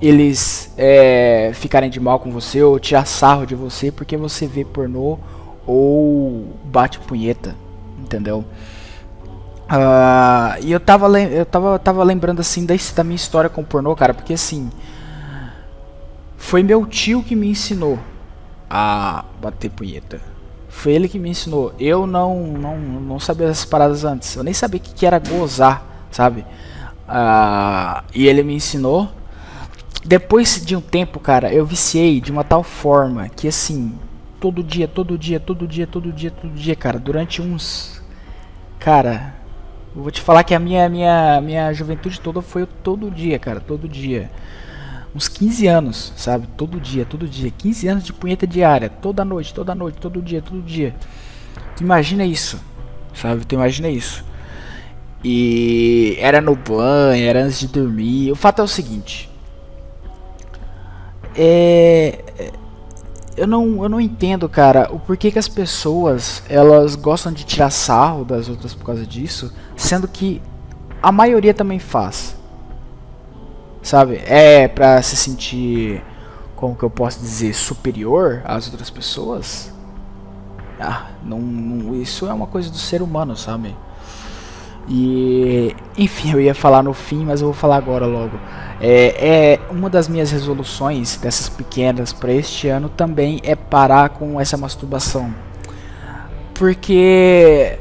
eles 0.00 0.72
é, 0.78 1.50
ficarem 1.54 1.90
de 1.90 1.98
mal 1.98 2.20
com 2.20 2.30
você 2.30 2.62
ou 2.62 2.78
tirar 2.78 3.04
sarro 3.04 3.44
de 3.44 3.56
você 3.56 3.90
porque 3.90 4.16
você 4.16 4.46
vê 4.46 4.64
pornô 4.64 5.18
ou 5.66 6.54
bate 6.64 7.00
punheta, 7.00 7.56
entendeu? 7.98 8.44
Uh, 9.72 10.60
e 10.62 10.70
eu 10.70 10.78
tava, 10.78 11.20
eu 11.20 11.46
tava, 11.46 11.78
tava 11.78 12.04
lembrando 12.04 12.40
assim 12.40 12.66
da, 12.66 12.74
da 12.94 13.02
minha 13.02 13.16
história 13.16 13.48
com 13.48 13.64
pornô, 13.64 13.96
cara, 13.96 14.12
porque 14.12 14.34
assim 14.34 14.70
foi 16.36 16.62
meu 16.62 16.84
tio 16.84 17.22
que 17.22 17.34
me 17.34 17.48
ensinou 17.48 17.98
a 18.68 19.24
bater 19.40 19.70
punheta 19.70 20.32
foi 20.72 20.94
ele 20.94 21.06
que 21.06 21.18
me 21.18 21.30
ensinou. 21.30 21.72
Eu 21.78 22.06
não 22.06 22.44
não, 22.46 22.76
não 22.78 23.20
sabia 23.20 23.46
dessas 23.46 23.64
paradas 23.64 24.04
antes. 24.04 24.34
Eu 24.34 24.42
nem 24.42 24.54
sabia 24.54 24.80
o 24.80 24.82
que, 24.82 24.94
que 24.94 25.06
era 25.06 25.18
gozar, 25.18 25.84
sabe? 26.10 26.44
Uh, 27.06 28.02
e 28.14 28.26
ele 28.26 28.42
me 28.42 28.54
ensinou. 28.54 29.08
Depois 30.04 30.64
de 30.64 30.74
um 30.74 30.80
tempo, 30.80 31.20
cara, 31.20 31.52
eu 31.52 31.64
viciei 31.64 32.20
de 32.20 32.32
uma 32.32 32.42
tal 32.42 32.64
forma 32.64 33.28
que 33.28 33.46
assim, 33.46 33.96
todo 34.40 34.62
dia, 34.62 34.88
todo 34.88 35.16
dia, 35.16 35.38
todo 35.38 35.68
dia, 35.68 35.86
todo 35.86 36.10
dia, 36.10 36.30
todo 36.32 36.52
dia, 36.52 36.74
cara, 36.74 36.98
durante 36.98 37.40
uns. 37.40 38.02
Cara, 38.80 39.34
Eu 39.94 40.02
vou 40.02 40.10
te 40.10 40.20
falar 40.22 40.42
que 40.42 40.54
a 40.54 40.58
minha, 40.58 40.88
minha, 40.88 41.40
minha 41.40 41.72
juventude 41.72 42.18
toda 42.18 42.40
foi 42.40 42.66
todo 42.82 43.10
dia, 43.10 43.38
cara, 43.38 43.60
todo 43.60 43.86
dia. 43.86 44.30
Uns 45.14 45.28
15 45.28 45.66
anos, 45.66 46.12
sabe? 46.16 46.46
Todo 46.56 46.80
dia, 46.80 47.04
todo 47.04 47.28
dia. 47.28 47.50
15 47.50 47.88
anos 47.88 48.04
de 48.04 48.12
punheta 48.12 48.46
diária, 48.46 48.88
toda 48.88 49.24
noite, 49.24 49.52
toda 49.52 49.74
noite, 49.74 49.98
todo 49.98 50.22
dia, 50.22 50.40
todo 50.40 50.62
dia. 50.62 50.94
Tu 51.76 51.82
imagina 51.82 52.24
isso, 52.24 52.58
sabe? 53.14 53.44
Tu 53.44 53.54
imagina 53.54 53.90
isso. 53.90 54.24
E 55.22 56.16
era 56.18 56.40
no 56.40 56.56
banho, 56.56 57.24
era 57.24 57.44
antes 57.44 57.60
de 57.60 57.68
dormir. 57.68 58.32
O 58.32 58.34
fato 58.34 58.60
é 58.60 58.64
o 58.64 58.68
seguinte. 58.68 59.30
É, 61.36 62.18
eu 63.36 63.46
não, 63.46 63.82
eu 63.82 63.88
não 63.88 64.00
entendo, 64.00 64.48
cara, 64.48 64.88
o 64.92 64.98
porquê 64.98 65.30
que 65.30 65.38
as 65.38 65.48
pessoas 65.48 66.42
elas 66.48 66.94
gostam 66.94 67.32
de 67.32 67.44
tirar 67.44 67.70
sarro 67.70 68.24
das 68.24 68.48
outras 68.48 68.74
por 68.74 68.84
causa 68.84 69.06
disso, 69.06 69.52
sendo 69.76 70.06
que 70.06 70.42
a 71.02 71.10
maioria 71.10 71.54
também 71.54 71.78
faz. 71.78 72.36
Sabe? 73.82 74.22
É 74.26 74.68
pra 74.68 75.02
se 75.02 75.16
sentir, 75.16 76.02
como 76.54 76.76
que 76.76 76.82
eu 76.82 76.90
posso 76.90 77.18
dizer, 77.20 77.54
superior 77.54 78.42
às 78.44 78.66
outras 78.68 78.90
pessoas? 78.90 79.72
Ah, 80.78 81.10
não, 81.24 81.38
não 81.38 81.94
isso 82.00 82.26
é 82.26 82.32
uma 82.32 82.46
coisa 82.46 82.70
do 82.70 82.76
ser 82.76 83.02
humano, 83.02 83.36
sabe? 83.36 83.74
E 84.88 85.74
enfim, 85.96 86.32
eu 86.32 86.40
ia 86.40 86.54
falar 86.54 86.82
no 86.82 86.92
fim, 86.92 87.24
mas 87.24 87.40
eu 87.40 87.48
vou 87.48 87.54
falar 87.54 87.76
agora 87.76 88.06
logo. 88.06 88.38
É, 88.80 89.54
é 89.54 89.60
uma 89.70 89.88
das 89.88 90.08
minhas 90.08 90.30
resoluções 90.30 91.16
dessas 91.16 91.48
pequenas 91.48 92.12
para 92.12 92.32
este 92.32 92.68
ano 92.68 92.88
também 92.88 93.40
é 93.44 93.54
parar 93.54 94.08
com 94.08 94.40
essa 94.40 94.56
masturbação, 94.56 95.32
porque 96.54 97.78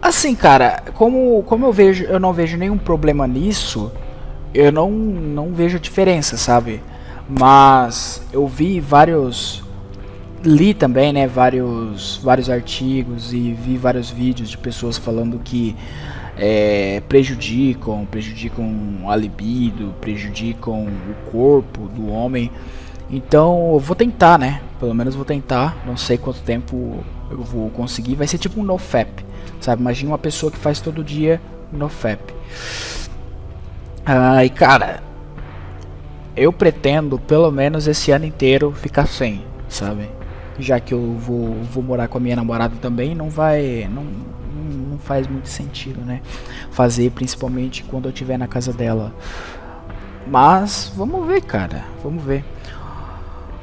assim, 0.00 0.34
cara, 0.34 0.82
como 0.94 1.44
como 1.44 1.66
eu 1.66 1.72
vejo, 1.72 2.04
eu 2.04 2.18
não 2.18 2.32
vejo 2.32 2.56
nenhum 2.56 2.76
problema 2.76 3.26
nisso, 3.26 3.92
eu 4.52 4.72
não 4.72 4.90
não 4.90 5.52
vejo 5.52 5.78
diferença, 5.78 6.36
sabe? 6.36 6.82
Mas 7.28 8.20
eu 8.32 8.46
vi 8.48 8.80
vários 8.80 9.62
li 10.44 10.74
também, 10.74 11.12
né, 11.12 11.26
vários 11.28 12.18
vários 12.22 12.50
artigos 12.50 13.32
e 13.32 13.52
vi 13.52 13.76
vários 13.76 14.10
vídeos 14.10 14.50
de 14.50 14.58
pessoas 14.58 14.98
falando 14.98 15.38
que 15.38 15.76
é, 16.36 17.02
prejudicam, 17.08 18.06
prejudicam 18.06 18.70
a 19.08 19.16
libido, 19.16 19.94
prejudicam 20.00 20.86
o 20.86 21.30
corpo 21.30 21.88
do 21.88 22.08
homem. 22.10 22.50
Então 23.10 23.72
eu 23.74 23.78
vou 23.78 23.94
tentar, 23.94 24.38
né? 24.38 24.62
Pelo 24.80 24.94
menos 24.94 25.14
vou 25.14 25.24
tentar. 25.24 25.76
Não 25.86 25.96
sei 25.96 26.16
quanto 26.16 26.40
tempo 26.40 27.04
eu 27.30 27.42
vou 27.42 27.68
conseguir. 27.70 28.14
Vai 28.14 28.26
ser 28.26 28.38
tipo 28.38 28.60
um 28.60 28.64
nofap, 28.64 29.10
sabe? 29.60 29.82
Imagina 29.82 30.12
uma 30.12 30.18
pessoa 30.18 30.50
que 30.50 30.58
faz 30.58 30.80
todo 30.80 31.04
dia 31.04 31.40
nofap. 31.70 32.20
E 34.44 34.48
cara, 34.50 35.02
eu 36.34 36.52
pretendo 36.52 37.18
pelo 37.18 37.50
menos 37.50 37.86
esse 37.86 38.10
ano 38.10 38.24
inteiro 38.24 38.72
ficar 38.72 39.06
sem, 39.06 39.44
sabe? 39.68 40.08
Já 40.58 40.80
que 40.80 40.92
eu 40.92 41.14
vou, 41.18 41.54
vou 41.70 41.82
morar 41.82 42.08
com 42.08 42.18
a 42.18 42.20
minha 42.20 42.36
namorada 42.36 42.74
também, 42.80 43.14
não 43.14 43.28
vai, 43.28 43.88
não 43.92 44.04
faz 45.04 45.26
muito 45.26 45.48
sentido, 45.48 46.00
né? 46.00 46.20
Fazer 46.70 47.10
principalmente 47.10 47.84
quando 47.84 48.06
eu 48.06 48.10
estiver 48.10 48.38
na 48.38 48.46
casa 48.46 48.72
dela. 48.72 49.12
Mas 50.26 50.92
vamos 50.96 51.26
ver, 51.26 51.42
cara. 51.42 51.84
Vamos 52.02 52.22
ver. 52.22 52.44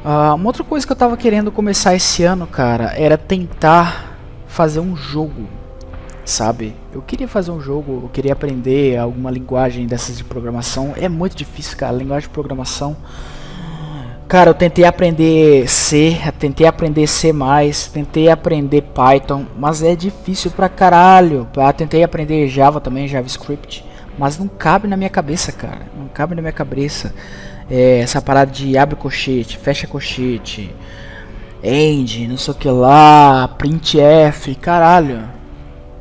Uh, 0.04 0.36
uma 0.36 0.48
outra 0.48 0.64
coisa 0.64 0.86
que 0.86 0.92
eu 0.92 0.96
tava 0.96 1.18
querendo 1.18 1.52
começar 1.52 1.94
esse 1.94 2.24
ano, 2.24 2.48
cara, 2.48 2.94
era 2.98 3.18
tentar 3.18 4.18
fazer 4.48 4.80
um 4.80 4.96
jogo, 4.96 5.48
sabe? 6.24 6.74
Eu 6.94 7.02
queria 7.02 7.28
fazer 7.28 7.52
um 7.52 7.60
jogo, 7.60 8.02
eu 8.04 8.10
queria 8.10 8.32
aprender 8.32 8.98
alguma 8.98 9.30
linguagem 9.30 9.86
dessas 9.86 10.18
de 10.18 10.24
programação. 10.24 10.94
É 10.96 11.10
muito 11.10 11.36
difícil, 11.36 11.78
cara. 11.78 11.92
Linguagem 11.92 12.30
de 12.30 12.34
programação 12.34 12.96
Cara, 14.30 14.52
eu 14.52 14.54
tentei 14.54 14.86
aprender 14.86 15.68
C, 15.68 16.16
tentei 16.38 16.68
aprender 16.68 17.08
C+, 17.08 17.34
tentei 17.92 18.30
aprender 18.30 18.84
Python, 18.84 19.48
mas 19.58 19.82
é 19.82 19.96
difícil 19.96 20.52
pra 20.52 20.70
caralho. 20.70 21.50
Ah, 21.58 21.74
tentei 21.74 22.04
aprender 22.04 22.48
Java 22.48 22.80
também, 22.80 23.08
JavaScript, 23.08 23.84
mas 24.20 24.38
não 24.38 24.48
cabe 24.48 24.88
na 24.88 24.96
minha 24.96 25.10
cabeça, 25.10 25.52
cara. 25.52 25.82
Não 25.98 26.08
cabe 26.10 26.36
na 26.36 26.44
minha 26.44 26.52
cabeça. 26.52 27.12
É, 27.68 28.02
essa 28.02 28.22
parada 28.22 28.52
de 28.52 28.78
abre 28.78 28.96
colchete, 28.96 29.58
fecha 29.58 29.88
colchete, 29.88 30.76
end, 31.64 32.28
não 32.28 32.38
sei 32.38 32.54
o 32.54 32.58
que 32.58 32.70
lá, 32.70 33.48
printf, 33.58 34.54
caralho. 34.62 35.39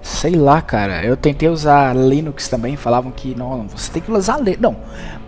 Sei 0.09 0.35
lá, 0.35 0.61
cara. 0.63 1.05
Eu 1.05 1.17
tentei 1.17 1.49
usar 1.49 1.95
Linux 1.95 2.49
também, 2.49 2.77
falavam 2.77 3.13
que 3.13 3.37
não, 3.37 3.69
você 3.69 3.93
tem 3.93 4.03
que 4.03 4.11
usar 4.11 4.39
Linux. 4.39 4.59
Não, 4.59 4.77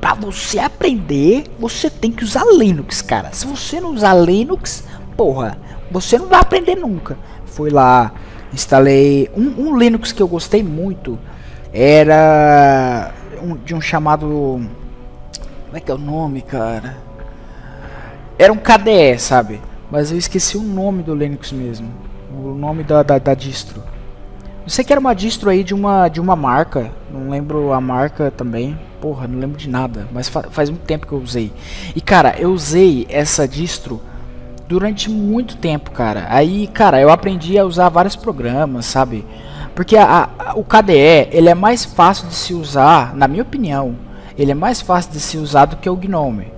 para 0.01 0.15
você 0.15 0.59
aprender, 0.59 1.45
você 1.59 1.91
tem 1.91 2.11
que 2.11 2.25
usar 2.25 2.45
Linux, 2.47 3.03
cara. 3.03 3.29
Se 3.31 3.47
você 3.47 3.79
não 3.79 3.93
usar 3.93 4.15
Linux, 4.15 4.83
porra, 5.17 5.59
você 5.91 6.19
não 6.19 6.27
vai 6.27 6.41
aprender 6.41 6.77
nunca. 6.77 7.17
Fui 7.45 7.71
lá, 7.71 8.13
instalei 8.53 9.31
um, 9.37 9.69
um 9.69 9.79
Linux 9.79 10.13
que 10.13 10.23
eu 10.23 10.27
gostei 10.27 10.63
muito. 10.63 11.19
Era 11.73 13.13
um, 13.41 13.57
de 13.57 13.75
um 13.75 13.81
chamado. 13.83 14.27
Como 15.67 15.77
é 15.77 15.79
que 15.79 15.91
é 15.91 15.95
o 15.95 15.99
nome, 15.99 16.41
cara? 16.41 16.97
Era 18.39 18.53
um 18.53 18.57
KDE, 18.57 19.19
sabe? 19.19 19.61
Mas 19.91 20.11
eu 20.11 20.17
esqueci 20.17 20.57
o 20.57 20.63
nome 20.63 21.03
do 21.03 21.15
Linux 21.15 21.53
mesmo. 21.53 21.89
O 22.35 22.55
nome 22.55 22.83
da, 22.83 23.03
da, 23.03 23.19
da 23.19 23.35
distro. 23.35 23.83
Não 24.63 24.69
sei 24.69 24.85
que 24.85 24.93
era 24.93 25.01
uma 25.01 25.15
distro 25.15 25.51
aí 25.51 25.65
de 25.65 25.75
uma, 25.75 26.09
de 26.09 26.21
uma 26.21 26.37
marca. 26.37 26.91
Não 27.13 27.31
lembro 27.31 27.73
a 27.73 27.81
marca 27.81 28.31
também. 28.31 28.79
Porra, 29.01 29.27
não 29.27 29.39
lembro 29.39 29.57
de 29.57 29.69
nada, 29.69 30.07
mas 30.13 30.29
fa 30.29 30.43
faz 30.51 30.69
muito 30.69 30.83
tempo 30.83 31.07
que 31.07 31.13
eu 31.13 31.19
usei. 31.19 31.51
E 31.97 32.01
cara, 32.01 32.35
eu 32.39 32.53
usei 32.53 33.07
essa 33.09 33.49
distro 33.49 34.01
durante 34.69 35.11
muito 35.11 35.57
tempo, 35.57 35.91
cara. 35.91 36.27
Aí, 36.29 36.69
cara, 36.69 37.01
eu 37.01 37.11
aprendi 37.11 37.59
a 37.59 37.65
usar 37.65 37.89
vários 37.89 38.15
programas, 38.15 38.87
sabe? 38.87 39.25
Porque 39.75 39.97
a, 39.97 40.29
a, 40.39 40.55
o 40.55 40.63
KDE, 40.63 41.29
ele 41.33 41.49
é 41.49 41.55
mais 41.55 41.85
fácil 41.85 42.29
de 42.29 42.35
se 42.35 42.55
usar, 42.55 43.17
na 43.17 43.27
minha 43.27 43.43
opinião, 43.43 43.97
ele 44.39 44.53
é 44.53 44.55
mais 44.55 44.81
fácil 44.81 45.11
de 45.13 45.21
se 45.21 45.39
usar 45.39 45.65
do 45.65 45.77
que 45.77 45.89
o 45.89 45.97
GNOME. 45.97 46.53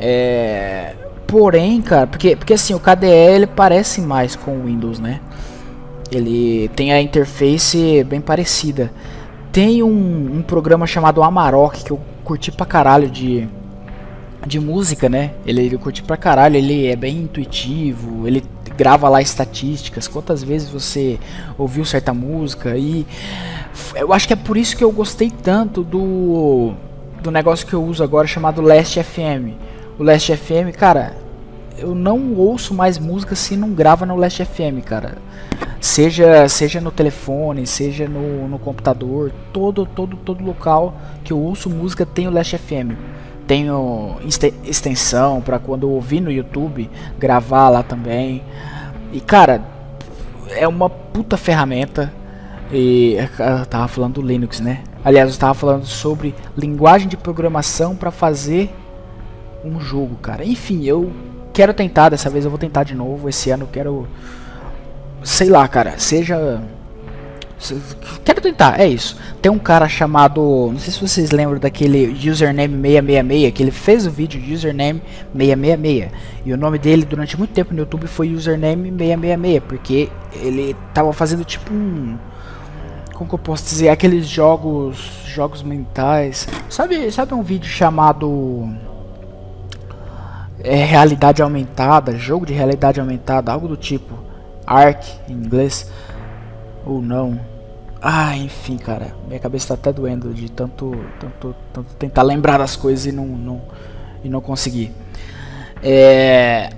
É... 0.00 0.94
Porém, 1.26 1.80
cara, 1.80 2.06
porque, 2.06 2.34
porque 2.34 2.54
assim, 2.54 2.74
o 2.74 2.80
KDE 2.80 3.06
ele 3.06 3.46
parece 3.46 4.00
mais 4.00 4.34
com 4.34 4.56
o 4.56 4.64
Windows, 4.64 4.98
né? 4.98 5.20
Ele 6.12 6.68
tem 6.76 6.92
a 6.92 7.00
interface 7.00 8.04
bem 8.04 8.20
parecida. 8.20 8.92
Tem 9.50 9.82
um, 9.82 10.36
um 10.36 10.42
programa 10.42 10.86
chamado 10.86 11.22
Amarok 11.22 11.84
que 11.84 11.90
eu 11.90 12.00
curti 12.24 12.52
pra 12.52 12.66
caralho 12.66 13.10
de, 13.10 13.48
de 14.46 14.60
música, 14.60 15.08
né? 15.08 15.32
Ele, 15.44 15.72
eu 15.72 15.78
curti 15.78 16.02
pra 16.02 16.16
caralho, 16.16 16.56
ele 16.56 16.86
é 16.86 16.96
bem 16.96 17.18
intuitivo, 17.18 18.26
ele 18.26 18.42
grava 18.76 19.08
lá 19.08 19.20
estatísticas, 19.20 20.08
quantas 20.08 20.42
vezes 20.42 20.70
você 20.70 21.18
ouviu 21.58 21.84
certa 21.84 22.14
música 22.14 22.76
e 22.76 23.06
eu 23.94 24.12
acho 24.12 24.26
que 24.26 24.32
é 24.32 24.36
por 24.36 24.56
isso 24.56 24.76
que 24.76 24.82
eu 24.82 24.90
gostei 24.90 25.30
tanto 25.30 25.82
do 25.82 26.72
do 27.22 27.30
negócio 27.30 27.66
que 27.66 27.72
eu 27.72 27.82
uso 27.82 28.02
agora 28.02 28.26
chamado 28.26 28.60
Last 28.60 29.00
FM. 29.00 29.54
O 29.98 30.02
Last 30.02 30.36
FM, 30.36 30.74
cara, 30.76 31.14
eu 31.78 31.94
não 31.94 32.34
ouço 32.34 32.74
mais 32.74 32.98
música 32.98 33.34
se 33.34 33.56
não 33.56 33.70
grava 33.70 34.04
no 34.04 34.16
Last 34.16 34.44
FM, 34.44 34.82
cara. 34.84 35.18
Seja, 35.82 36.48
seja 36.48 36.80
no 36.80 36.92
telefone, 36.92 37.66
seja 37.66 38.06
no, 38.06 38.46
no 38.46 38.56
computador, 38.56 39.32
todo, 39.52 39.84
todo, 39.84 40.16
todo 40.16 40.44
local 40.44 40.94
que 41.24 41.32
eu 41.32 41.38
ouço 41.40 41.68
música 41.68 42.06
tem 42.06 42.28
o 42.28 42.30
Last 42.30 42.56
FM. 42.56 42.92
Tenho 43.48 44.16
extensão 44.62 45.40
para 45.40 45.58
quando 45.58 45.82
eu 45.82 45.90
ouvir 45.90 46.20
no 46.20 46.30
YouTube, 46.30 46.88
gravar 47.18 47.68
lá 47.68 47.82
também. 47.82 48.44
E 49.12 49.20
cara, 49.20 49.60
é 50.50 50.68
uma 50.68 50.88
puta 50.88 51.36
ferramenta. 51.36 52.12
E 52.70 53.16
eu 53.58 53.66
tava 53.66 53.88
falando 53.88 54.14
do 54.14 54.22
Linux, 54.22 54.60
né? 54.60 54.84
Aliás, 55.04 55.28
eu 55.30 55.32
estava 55.32 55.52
falando 55.52 55.84
sobre 55.84 56.32
linguagem 56.56 57.08
de 57.08 57.16
programação 57.16 57.96
para 57.96 58.12
fazer 58.12 58.72
um 59.64 59.80
jogo, 59.80 60.14
cara. 60.22 60.44
Enfim, 60.44 60.84
eu 60.84 61.12
quero 61.52 61.74
tentar, 61.74 62.10
dessa 62.10 62.30
vez 62.30 62.44
eu 62.44 62.52
vou 62.52 62.58
tentar 62.58 62.84
de 62.84 62.94
novo. 62.94 63.28
Esse 63.28 63.50
ano 63.50 63.64
eu 63.64 63.68
quero 63.68 64.06
sei 65.24 65.48
lá, 65.48 65.66
cara, 65.68 65.98
seja 65.98 66.60
Quero 68.24 68.40
tentar, 68.40 68.80
é 68.80 68.88
isso. 68.88 69.16
Tem 69.40 69.50
um 69.50 69.58
cara 69.58 69.88
chamado. 69.88 70.70
Não 70.72 70.78
sei 70.78 70.92
se 70.92 71.00
vocês 71.00 71.30
lembram 71.30 71.60
daquele 71.60 72.08
username 72.28 72.74
666, 72.74 73.54
que 73.54 73.62
ele 73.62 73.70
fez 73.70 74.04
o 74.04 74.10
vídeo 74.10 74.40
de 74.40 74.52
username 74.52 75.00
666. 75.36 76.10
E 76.44 76.52
o 76.52 76.56
nome 76.56 76.78
dele 76.78 77.04
durante 77.04 77.38
muito 77.38 77.52
tempo 77.52 77.72
no 77.72 77.80
YouTube 77.80 78.08
foi 78.08 78.34
username 78.34 78.90
666, 78.90 79.62
porque 79.68 80.08
ele 80.34 80.74
tava 80.92 81.12
fazendo 81.12 81.44
tipo 81.44 81.72
um. 81.72 82.18
Como 83.14 83.28
que 83.28 83.34
eu 83.34 83.38
posso 83.38 83.64
dizer? 83.64 83.90
Aqueles 83.90 84.26
jogos. 84.26 85.22
Jogos 85.26 85.62
mentais. 85.62 86.48
Sabe, 86.68 87.10
sabe 87.12 87.32
um 87.32 87.42
vídeo 87.42 87.68
chamado. 87.68 88.68
É, 90.64 90.84
realidade 90.84 91.42
aumentada, 91.42 92.16
jogo 92.16 92.46
de 92.46 92.52
realidade 92.52 93.00
aumentada, 93.00 93.52
algo 93.52 93.66
do 93.66 93.76
tipo. 93.76 94.21
Arc 94.66 95.04
em 95.28 95.32
inglês 95.32 95.90
ou 96.84 97.00
não. 97.00 97.40
Ah, 98.00 98.36
enfim, 98.36 98.76
cara. 98.76 99.14
Minha 99.28 99.38
cabeça 99.38 99.68
tá 99.68 99.74
até 99.74 99.92
doendo 99.92 100.34
de 100.34 100.50
tanto, 100.50 100.92
tanto, 101.20 101.54
tanto 101.72 101.94
tentar 101.94 102.22
lembrar 102.22 102.58
das 102.58 102.74
coisas 102.74 103.06
e 103.06 103.12
não, 103.12 103.26
não, 103.26 103.62
e 104.24 104.28
não 104.28 104.40
conseguir. 104.40 104.92
É. 105.82 106.70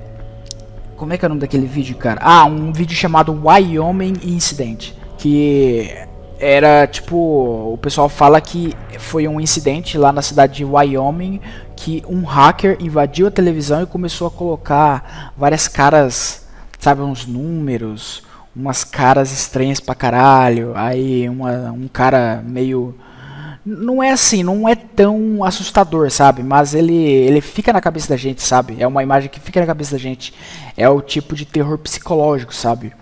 Como 0.96 1.12
é 1.12 1.18
que 1.18 1.24
é 1.24 1.26
o 1.26 1.28
nome 1.30 1.40
daquele 1.40 1.66
vídeo, 1.66 1.96
cara? 1.96 2.20
Ah, 2.22 2.44
um 2.44 2.72
vídeo 2.72 2.94
chamado 2.94 3.32
Wyoming 3.32 4.14
Incident. 4.22 4.92
Que 5.16 5.90
era 6.38 6.86
tipo. 6.86 7.16
O 7.16 7.78
pessoal 7.80 8.08
fala 8.08 8.40
que 8.40 8.74
foi 8.98 9.26
um 9.26 9.40
incidente 9.40 9.96
lá 9.96 10.12
na 10.12 10.22
cidade 10.22 10.54
de 10.56 10.64
Wyoming 10.64 11.40
que 11.74 12.02
um 12.08 12.22
hacker 12.22 12.76
invadiu 12.80 13.26
a 13.26 13.30
televisão 13.30 13.82
e 13.82 13.86
começou 13.86 14.26
a 14.26 14.30
colocar 14.30 15.32
várias 15.36 15.68
caras, 15.68 16.43
sabe, 16.78 17.02
uns 17.02 17.26
números, 17.26 18.22
umas 18.54 18.84
caras 18.84 19.32
estranhas 19.32 19.80
pra 19.80 19.94
caralho. 19.94 20.72
Aí 20.74 21.28
uma, 21.28 21.72
um 21.72 21.88
cara 21.88 22.42
meio. 22.46 22.94
Não 23.64 24.02
é 24.02 24.10
assim, 24.10 24.42
não 24.42 24.68
é 24.68 24.74
tão 24.74 25.42
assustador, 25.42 26.10
sabe? 26.10 26.42
Mas 26.42 26.74
ele, 26.74 26.94
ele 26.94 27.40
fica 27.40 27.72
na 27.72 27.80
cabeça 27.80 28.08
da 28.08 28.16
gente, 28.16 28.42
sabe? 28.42 28.76
É 28.78 28.86
uma 28.86 29.02
imagem 29.02 29.30
que 29.30 29.40
fica 29.40 29.60
na 29.60 29.66
cabeça 29.66 29.92
da 29.92 29.98
gente. 29.98 30.34
É 30.76 30.88
o 30.88 31.00
tipo 31.00 31.34
de 31.34 31.46
terror 31.46 31.78
psicológico, 31.78 32.54
sabe? 32.54 32.92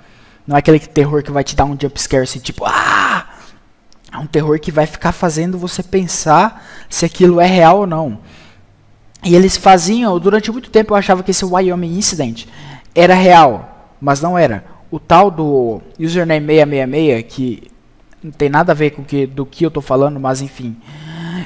Não 0.47 0.57
é 0.57 0.61
aquele 0.61 0.79
terror 0.79 1.23
que 1.23 1.33
vai 1.33 1.43
te 1.43 1.57
dar 1.57 1.65
um 1.65 1.77
jumpscare 1.81 2.23
assim, 2.23 2.39
tipo, 2.39 2.65
ah! 2.65 3.27
É 4.13 4.19
um 4.19 4.27
terror 4.27 4.61
que 4.61 4.71
vai 4.71 4.87
ficar 4.87 5.11
fazendo 5.11 5.57
você 5.57 5.83
pensar 5.83 6.65
se 6.89 7.05
aquilo 7.05 7.41
é 7.41 7.47
real 7.47 7.79
ou 7.79 7.87
não. 7.87 8.19
E 9.25 9.35
eles 9.35 9.57
faziam, 9.57 10.19
durante 10.19 10.51
muito 10.53 10.69
tempo 10.69 10.93
eu 10.93 10.97
achava 10.97 11.23
que 11.23 11.31
esse 11.31 11.45
Wyoming 11.45 11.97
Incident 11.97 12.47
era 12.95 13.15
real, 13.15 13.91
mas 14.01 14.21
não 14.21 14.37
era. 14.37 14.65
O 14.91 14.99
tal 14.99 15.31
do 15.31 15.81
username 15.99 16.47
666, 16.47 17.25
que 17.29 17.71
não 18.23 18.31
tem 18.31 18.49
nada 18.49 18.73
a 18.73 18.75
ver 18.75 18.91
com 18.91 19.03
que, 19.03 19.27
do 19.27 19.45
que 19.45 19.65
eu 19.65 19.71
tô 19.71 19.81
falando, 19.81 20.21
mas 20.21 20.41
enfim. 20.41 20.77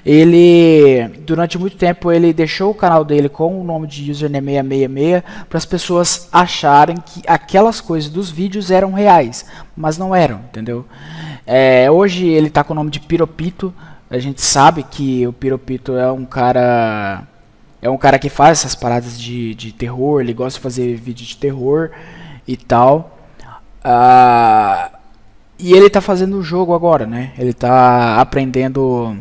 Ele, 0.04 1.08
durante 1.26 1.58
muito 1.58 1.76
tempo, 1.76 2.12
ele 2.12 2.32
deixou 2.32 2.70
o 2.70 2.74
canal 2.74 3.04
dele 3.04 3.28
com 3.28 3.60
o 3.60 3.64
nome 3.64 3.86
de 3.86 4.10
username 4.10 4.52
666 4.52 5.22
para 5.48 5.58
as 5.58 5.64
pessoas 5.64 6.28
acharem 6.32 6.96
que 6.96 7.22
aquelas 7.26 7.80
coisas 7.80 8.10
dos 8.10 8.30
vídeos 8.30 8.70
eram 8.70 8.92
reais, 8.92 9.46
mas 9.76 9.96
não 9.96 10.14
eram, 10.14 10.40
entendeu? 10.48 10.84
É, 11.46 11.90
hoje 11.90 12.26
ele 12.26 12.48
está 12.48 12.62
com 12.64 12.72
o 12.72 12.76
nome 12.76 12.90
de 12.90 13.00
Piropito. 13.00 13.72
A 14.10 14.18
gente 14.18 14.40
sabe 14.40 14.82
que 14.82 15.26
o 15.26 15.32
Piropito 15.32 15.96
é 15.96 16.10
um 16.10 16.24
cara 16.24 17.26
é 17.80 17.90
um 17.90 17.96
cara 17.96 18.18
que 18.18 18.28
faz 18.28 18.60
essas 18.60 18.74
paradas 18.74 19.20
de, 19.20 19.54
de 19.54 19.72
terror, 19.72 20.20
ele 20.20 20.32
gosta 20.32 20.58
de 20.58 20.62
fazer 20.62 20.96
vídeo 20.96 21.26
de 21.26 21.36
terror 21.36 21.90
e 22.46 22.56
tal. 22.56 23.18
Uh, 23.84 24.96
e 25.58 25.72
ele 25.72 25.88
tá 25.88 26.00
fazendo 26.00 26.36
o 26.38 26.42
jogo 26.42 26.74
agora, 26.74 27.06
né? 27.06 27.32
Ele 27.38 27.52
tá 27.52 28.20
aprendendo 28.20 29.16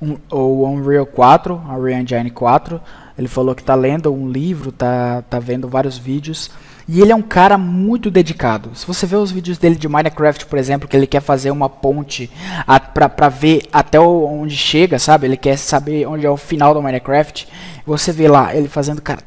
um, 0.00 0.16
o 0.30 0.64
Unreal 0.68 1.06
4, 1.06 1.54
Unreal 1.54 2.00
Engine 2.00 2.30
4. 2.30 2.80
Ele 3.18 3.28
falou 3.28 3.54
que 3.54 3.64
tá 3.64 3.74
lendo 3.74 4.12
um 4.12 4.28
livro, 4.28 4.70
tá, 4.70 5.22
tá 5.22 5.38
vendo 5.38 5.68
vários 5.68 5.98
vídeos. 5.98 6.50
E 6.88 7.00
ele 7.00 7.12
é 7.12 7.14
um 7.14 7.22
cara 7.22 7.56
muito 7.56 8.10
dedicado. 8.10 8.70
Se 8.74 8.86
você 8.86 9.06
vê 9.06 9.16
os 9.16 9.30
vídeos 9.30 9.58
dele 9.58 9.76
de 9.76 9.88
Minecraft, 9.88 10.46
por 10.46 10.58
exemplo, 10.58 10.88
que 10.88 10.96
ele 10.96 11.06
quer 11.06 11.20
fazer 11.20 11.50
uma 11.50 11.68
ponte 11.68 12.30
a, 12.66 12.80
pra, 12.80 13.08
pra 13.08 13.28
ver 13.28 13.62
até 13.72 14.00
onde 14.00 14.56
chega, 14.56 14.98
sabe? 14.98 15.26
Ele 15.26 15.36
quer 15.36 15.56
saber 15.56 16.06
onde 16.06 16.26
é 16.26 16.30
o 16.30 16.36
final 16.36 16.74
do 16.74 16.82
Minecraft. 16.82 17.48
Você 17.86 18.12
vê 18.12 18.28
lá 18.28 18.54
ele 18.54 18.68
fazendo, 18.68 19.00
cara, 19.00 19.20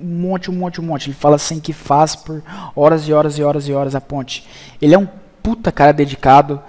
um 0.00 0.06
monte, 0.06 0.50
um 0.50 0.54
monte, 0.54 0.80
um 0.80 0.84
monte. 0.84 1.08
Ele 1.08 1.16
fala 1.16 1.36
assim 1.36 1.60
que 1.60 1.72
faz 1.72 2.14
por 2.14 2.42
horas 2.76 3.08
e 3.08 3.12
horas 3.12 3.38
e 3.38 3.42
horas 3.42 3.68
e 3.68 3.72
horas 3.72 3.94
a 3.94 4.00
ponte. 4.00 4.46
Ele 4.80 4.94
é 4.94 4.98
um 4.98 5.08
puta 5.42 5.72
cara 5.72 5.92
dedicado. 5.92 6.60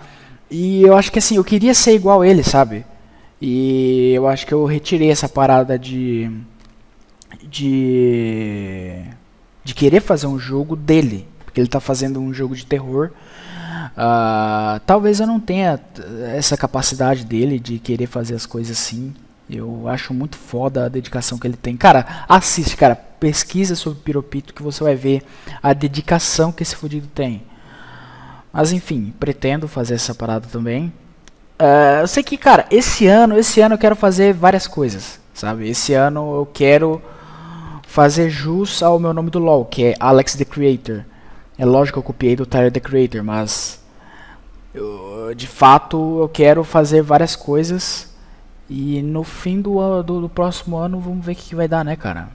E 0.50 0.81
eu 0.84 0.96
acho 0.96 1.12
que 1.12 1.19
assim, 1.19 1.36
eu 1.36 1.43
queria 1.43 1.74
ser 1.74 1.93
igual 1.93 2.24
ele, 2.24 2.43
sabe? 2.43 2.86
E 3.41 4.13
eu 4.13 4.27
acho 4.27 4.46
que 4.46 4.53
eu 4.53 4.65
retirei 4.65 5.12
essa 5.12 5.29
parada 5.29 5.77
de. 5.77 6.29
de 7.43 9.04
de 9.69 9.75
querer 9.75 10.01
fazer 10.01 10.25
um 10.25 10.39
jogo 10.39 10.75
dele, 10.75 11.27
porque 11.45 11.60
ele 11.60 11.67
está 11.67 11.79
fazendo 11.79 12.19
um 12.19 12.34
jogo 12.34 12.55
de 12.55 12.65
terror. 12.65 13.12
Uh, 13.95 14.79
talvez 14.84 15.19
eu 15.19 15.27
não 15.27 15.39
tenha 15.39 15.79
essa 16.36 16.58
capacidade 16.58 17.23
dele 17.23 17.60
de 17.60 17.77
querer 17.77 18.08
fazer 18.08 18.34
as 18.34 18.47
coisas 18.47 18.75
assim. 18.75 19.13
Eu 19.47 19.88
acho 19.88 20.12
muito 20.12 20.38
foda 20.38 20.86
a 20.86 20.89
dedicação 20.89 21.38
que 21.38 21.45
ele 21.45 21.55
tem. 21.55 21.77
Cara, 21.77 22.25
assiste, 22.27 22.75
cara. 22.75 22.95
Pesquisa 22.95 23.75
sobre 23.75 23.99
Piropito 23.99 24.55
que 24.55 24.63
você 24.63 24.84
vai 24.84 24.95
ver 24.95 25.21
a 25.62 25.71
dedicação 25.71 26.51
que 26.51 26.63
esse 26.63 26.75
fudido 26.75 27.08
tem. 27.13 27.43
Mas 28.51 28.71
enfim, 28.71 29.13
pretendo 29.19 29.67
fazer 29.67 29.95
essa 29.95 30.15
parada 30.15 30.47
também. 30.51 30.91
Uh, 31.60 32.01
eu 32.01 32.08
sei 32.08 32.23
que, 32.23 32.38
cara, 32.38 32.65
esse 32.71 33.05
ano, 33.05 33.38
esse 33.38 33.62
ano 33.62 33.75
eu 33.75 33.79
quero 33.79 33.95
fazer 33.95 34.34
várias 34.34 34.65
coisas, 34.65 35.19
sabe? 35.32 35.69
Esse 35.69 35.93
ano 35.93 36.38
eu 36.38 36.45
quero 36.51 36.99
fazer 37.89 38.30
jus 38.30 38.84
ao 38.84 38.99
meu 38.99 39.12
nome 39.12 39.32
do 39.32 39.39
LoL, 39.39 39.65
que 39.65 39.84
é 39.84 39.95
Alex 39.99 40.36
the 40.36 40.45
Creator. 40.45 41.04
É 41.58 41.65
lógico 41.65 41.95
que 41.95 41.99
eu 41.99 42.04
copiei 42.04 42.36
do 42.36 42.45
Tyler 42.45 42.71
the 42.71 42.80
Creator, 42.80 43.23
mas 43.23 43.84
eu, 44.75 45.34
de 45.36 45.47
fato 45.47 46.19
eu 46.21 46.30
quero 46.30 46.63
fazer 46.63 47.02
várias 47.02 47.36
coisas 47.36 48.13
e 48.69 49.02
no 49.02 49.23
fim 49.23 49.60
do, 49.60 50.04
do, 50.04 50.21
do 50.21 50.30
próximo 50.30 50.78
ano 50.78 50.99
vamos 50.99 51.25
ver 51.25 51.32
o 51.32 51.36
que, 51.36 51.56
vai 51.56 51.67
dar, 51.67 51.84
né, 51.84 51.95
cara? 51.95 52.30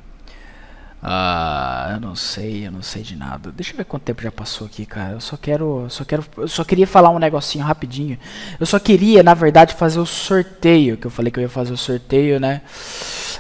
Ah, 1.01 1.91
eu 1.95 2.01
não 2.01 2.17
sei, 2.17 2.67
eu 2.67 2.73
não 2.73 2.83
sei 2.83 3.03
de 3.03 3.15
nada. 3.15 3.53
Deixa 3.53 3.75
eu 3.75 3.77
ver 3.77 3.85
quanto 3.85 4.03
tempo 4.03 4.23
já 4.23 4.33
passou 4.33 4.67
aqui, 4.67 4.85
cara. 4.85 5.13
Eu 5.13 5.21
só 5.21 5.37
quero, 5.37 5.87
só 5.89 6.05
quero, 6.05 6.25
eu 6.37 6.49
só 6.49 6.65
queria 6.65 6.87
falar 6.87 7.11
um 7.11 7.19
negocinho 7.21 7.65
rapidinho. 7.65 8.19
Eu 8.59 8.67
só 8.67 8.81
queria, 8.81 9.23
na 9.23 9.35
verdade, 9.35 9.75
fazer 9.75 10.01
o 10.01 10.07
sorteio, 10.07 10.97
que 10.97 11.07
eu 11.07 11.11
falei 11.13 11.31
que 11.31 11.39
eu 11.39 11.43
ia 11.43 11.49
fazer 11.49 11.73
o 11.73 11.77
sorteio, 11.77 12.41
né? 12.41 12.63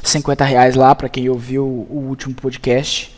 50 0.04 0.44
reais 0.44 0.74
lá 0.74 0.94
para 0.94 1.08
quem 1.08 1.28
ouviu 1.28 1.64
o 1.64 2.04
último 2.08 2.34
podcast. 2.34 3.14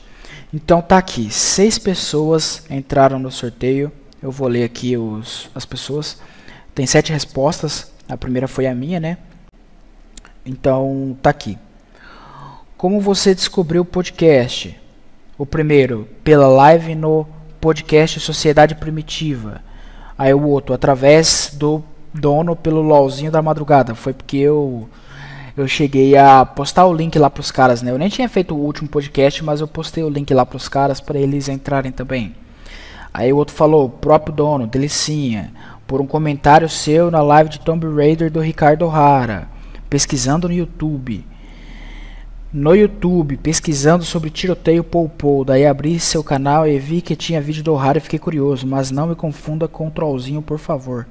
Então 0.54 0.80
tá 0.80 0.96
aqui, 0.96 1.30
seis 1.30 1.78
pessoas 1.78 2.64
entraram 2.70 3.18
no 3.18 3.30
sorteio. 3.30 3.92
Eu 4.22 4.30
vou 4.30 4.48
ler 4.48 4.64
aqui 4.64 4.96
os, 4.96 5.50
as 5.54 5.66
pessoas. 5.66 6.18
Tem 6.74 6.86
sete 6.86 7.12
respostas. 7.12 7.92
A 8.08 8.16
primeira 8.16 8.46
foi 8.46 8.66
a 8.66 8.74
minha, 8.74 9.00
né? 9.00 9.18
Então 10.44 11.16
tá 11.20 11.30
aqui. 11.30 11.58
Como 12.76 13.00
você 13.00 13.34
descobriu 13.34 13.82
o 13.82 13.84
podcast? 13.84 14.78
O 15.36 15.44
primeiro, 15.44 16.08
pela 16.22 16.46
live 16.46 16.94
no 16.94 17.26
podcast 17.60 18.20
Sociedade 18.20 18.76
Primitiva. 18.76 19.60
Aí 20.16 20.32
o 20.32 20.46
outro, 20.46 20.72
através 20.72 21.50
do 21.54 21.82
dono 22.14 22.54
pelo 22.54 22.80
LOLzinho 22.80 23.30
da 23.30 23.42
madrugada. 23.42 23.94
Foi 23.94 24.12
porque 24.12 24.38
eu 24.38 24.88
eu 25.56 25.66
cheguei 25.66 26.16
a 26.16 26.44
postar 26.44 26.86
o 26.86 26.92
link 26.92 27.18
lá 27.18 27.30
pros 27.30 27.50
caras, 27.50 27.82
né? 27.82 27.90
Eu 27.90 27.98
nem 27.98 28.08
tinha 28.08 28.28
feito 28.28 28.54
o 28.54 28.58
último 28.58 28.88
podcast, 28.88 29.42
mas 29.42 29.60
eu 29.60 29.66
postei 29.66 30.04
o 30.04 30.10
link 30.10 30.32
lá 30.34 30.44
pros 30.44 30.68
caras 30.68 31.00
para 31.00 31.18
eles 31.18 31.48
entrarem 31.48 31.92
também. 31.92 32.34
Aí 33.12 33.32
o 33.32 33.36
outro 33.36 33.54
falou, 33.54 33.88
próprio 33.88 34.34
dono, 34.34 34.66
delicinha, 34.66 35.52
por 35.86 36.00
um 36.00 36.06
comentário 36.06 36.68
seu 36.68 37.10
na 37.10 37.22
live 37.22 37.48
de 37.48 37.60
Tomb 37.60 37.86
Raider 37.86 38.30
do 38.30 38.40
Ricardo 38.40 38.84
O'Hara, 38.84 39.48
pesquisando 39.88 40.48
no 40.48 40.54
YouTube 40.54 41.24
no 42.56 42.74
YouTube, 42.74 43.36
pesquisando 43.36 44.02
sobre 44.02 44.30
tiroteio 44.30 44.82
Poupou. 44.82 45.44
Daí 45.44 45.66
abri 45.66 46.00
seu 46.00 46.24
canal 46.24 46.66
e 46.66 46.78
vi 46.78 47.02
que 47.02 47.14
tinha 47.14 47.40
vídeo 47.40 47.62
do 47.62 47.74
O'Hara 47.74 47.98
e 47.98 48.00
fiquei 48.00 48.18
curioso. 48.18 48.66
Mas 48.66 48.90
não 48.90 49.08
me 49.08 49.14
confunda 49.14 49.68
com 49.68 49.88
o 49.88 49.90
Trollzinho, 49.90 50.40
por 50.40 50.58
favor. 50.58 51.06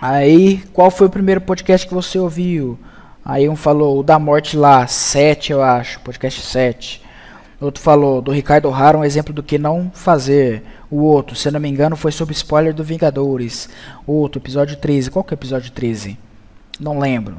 Aí, 0.00 0.62
qual 0.72 0.90
foi 0.90 1.08
o 1.08 1.10
primeiro 1.10 1.42
podcast 1.42 1.86
que 1.86 1.92
você 1.92 2.18
ouviu? 2.18 2.78
Aí 3.22 3.48
um 3.48 3.56
falou, 3.56 4.00
o 4.00 4.02
da 4.02 4.18
morte 4.18 4.56
lá, 4.56 4.86
7 4.86 5.52
eu 5.52 5.62
acho, 5.62 6.00
podcast 6.00 6.40
7. 6.40 7.02
Outro 7.60 7.82
falou, 7.82 8.22
do 8.22 8.32
Ricardo 8.32 8.66
O'Hara, 8.66 8.96
um 8.96 9.04
exemplo 9.04 9.34
do 9.34 9.42
que 9.42 9.58
não 9.58 9.90
fazer. 9.92 10.62
O 10.90 11.02
outro, 11.02 11.36
se 11.36 11.50
não 11.50 11.60
me 11.60 11.68
engano, 11.68 11.96
foi 11.96 12.10
sobre 12.10 12.32
spoiler 12.32 12.72
do 12.72 12.82
Vingadores. 12.82 13.68
Outro, 14.06 14.40
episódio 14.40 14.76
13. 14.76 15.10
Qual 15.10 15.22
que 15.22 15.34
é 15.34 15.36
o 15.36 15.38
episódio 15.38 15.70
13? 15.70 16.18
Não 16.80 16.98
lembro. 16.98 17.36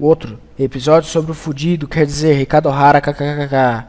Outro, 0.00 0.40
episódio 0.58 1.08
sobre 1.08 1.30
o 1.30 1.34
fudido, 1.34 1.86
quer 1.86 2.04
dizer, 2.04 2.34
Ricardo 2.34 2.68
O'Hara, 2.68 3.00
kkkk. 3.00 3.86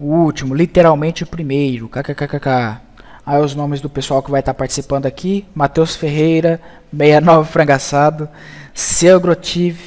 O 0.00 0.06
último, 0.06 0.52
literalmente 0.56 1.22
o 1.22 1.26
primeiro, 1.26 1.88
kkkk. 1.88 2.80
Aí 3.24 3.40
os 3.40 3.54
nomes 3.54 3.80
do 3.80 3.88
pessoal 3.88 4.22
que 4.22 4.30
vai 4.30 4.40
estar 4.40 4.54
participando 4.54 5.06
aqui: 5.06 5.46
Matheus 5.54 5.94
Ferreira, 5.94 6.60
69 6.90 7.50
Frangaçado, 7.50 8.28
Seu 8.74 9.20
Grotiv, 9.20 9.78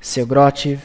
Seu 0.00 0.26
Grotiv, 0.26 0.80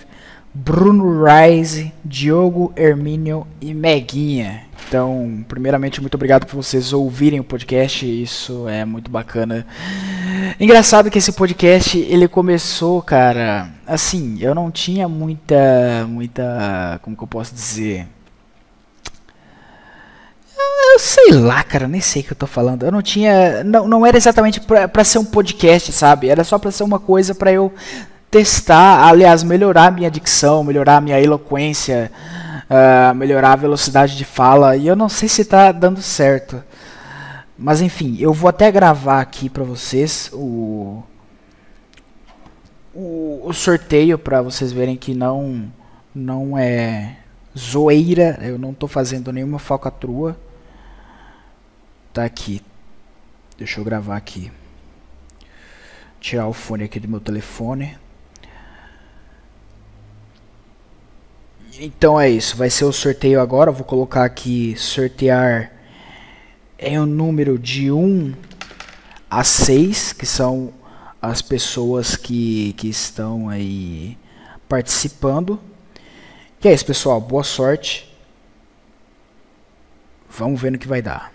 Bruno 0.54 1.24
Rise, 1.24 1.94
Diogo 2.04 2.74
Hermínio 2.76 3.48
e 3.62 3.74
Meguinha. 3.74 4.64
Então, 4.88 5.44
primeiramente, 5.48 6.02
muito 6.02 6.16
obrigado 6.16 6.46
por 6.46 6.58
vocês 6.58 6.94
ouvirem 6.94 7.40
o 7.40 7.44
podcast, 7.44 8.06
isso 8.06 8.68
é 8.68 8.86
muito 8.86 9.10
bacana. 9.10 9.66
Engraçado 10.60 11.10
que 11.10 11.18
esse 11.18 11.32
podcast, 11.32 11.98
ele 11.98 12.28
começou, 12.28 13.02
cara, 13.02 13.70
assim, 13.88 14.38
eu 14.40 14.54
não 14.54 14.70
tinha 14.70 15.08
muita, 15.08 16.06
muita, 16.08 17.00
como 17.02 17.16
que 17.16 17.24
eu 17.24 17.28
posso 17.28 17.56
dizer? 17.56 18.08
Eu 20.94 21.00
sei 21.00 21.32
lá, 21.32 21.64
cara, 21.64 21.88
nem 21.88 22.02
sei 22.02 22.22
o 22.22 22.26
que 22.26 22.32
eu 22.34 22.38
tô 22.38 22.46
falando. 22.46 22.84
Eu 22.84 22.92
não 22.92 23.02
tinha. 23.02 23.64
Não, 23.64 23.88
não 23.88 24.06
era 24.06 24.18
exatamente 24.18 24.62
pra, 24.62 24.88
pra 24.88 25.04
ser 25.04 25.18
um 25.18 25.26
podcast, 25.26 25.92
sabe? 25.92 26.30
Era 26.30 26.44
só 26.44 26.60
pra 26.60 26.72
ser 26.72 26.84
uma 26.84 27.00
coisa 27.00 27.34
pra 27.34 27.52
eu 27.52 27.74
testar, 28.30 29.08
aliás, 29.08 29.44
melhorar 29.44 29.88
a 29.88 29.92
minha 29.92 30.10
dicção, 30.10 30.64
melhorar 30.64 30.98
a 30.98 31.02
minha 31.02 31.22
eloquência, 31.22 32.12
uh, 32.70 33.14
melhorar 33.16 33.54
a 33.54 33.58
velocidade 33.58 34.18
de 34.18 34.26
fala. 34.26 34.76
E 34.76 34.88
eu 34.88 34.96
não 34.96 35.10
sei 35.10 35.30
se 35.30 35.46
tá 35.46 35.72
dando 35.72 36.02
certo. 36.02 36.64
Mas 37.58 37.82
enfim, 37.82 38.18
eu 38.20 38.34
vou 38.34 38.50
até 38.50 38.72
gravar 38.72 39.22
aqui 39.22 39.50
pra 39.50 39.64
vocês 39.64 40.30
o. 40.34 41.04
O, 42.96 43.42
o 43.46 43.54
sorteio 43.54 44.20
para 44.20 44.44
vocês 44.44 44.72
verem 44.72 44.96
que 44.96 45.16
não 45.16 45.72
não 46.14 46.56
é 46.56 47.18
zoeira, 47.58 48.38
eu 48.42 48.58
não 48.60 48.74
tô 48.74 48.88
fazendo 48.88 49.32
nenhuma 49.32 49.58
falcatrua. 49.58 50.38
Tá 52.14 52.26
aqui. 52.26 52.62
Deixa 53.58 53.80
eu 53.80 53.84
gravar 53.84 54.16
aqui. 54.16 54.52
Tirar 56.20 56.48
o 56.48 56.54
fone 56.54 56.84
aqui 56.84 57.00
do 57.00 57.08
meu 57.08 57.20
telefone. 57.20 57.98
Então 61.80 62.22
é 62.22 62.30
isso, 62.30 62.56
vai 62.56 62.70
ser 62.70 62.86
o 62.86 62.94
sorteio 62.94 63.42
agora. 63.42 63.72
vou 63.72 63.84
colocar 63.84 64.24
aqui 64.24 64.76
sortear 64.78 65.72
em 66.78 67.00
um 67.00 67.06
número 67.08 67.58
de 67.58 67.92
1 67.92 68.36
a 69.28 69.44
6, 69.44 70.14
que 70.14 70.28
são 70.28 70.72
as 71.20 71.42
pessoas 71.42 72.16
que, 72.16 72.74
que 72.74 72.90
estão 72.90 73.50
aí 73.50 74.20
participando. 74.70 75.60
E 76.64 76.68
é 76.68 76.74
isso, 76.74 76.86
pessoal. 76.86 77.20
Boa 77.20 77.44
sorte. 77.44 78.16
Vamos 80.30 80.62
ver 80.62 80.72
no 80.72 80.78
que 80.78 80.88
vai 80.88 81.02
dar. 81.02 81.34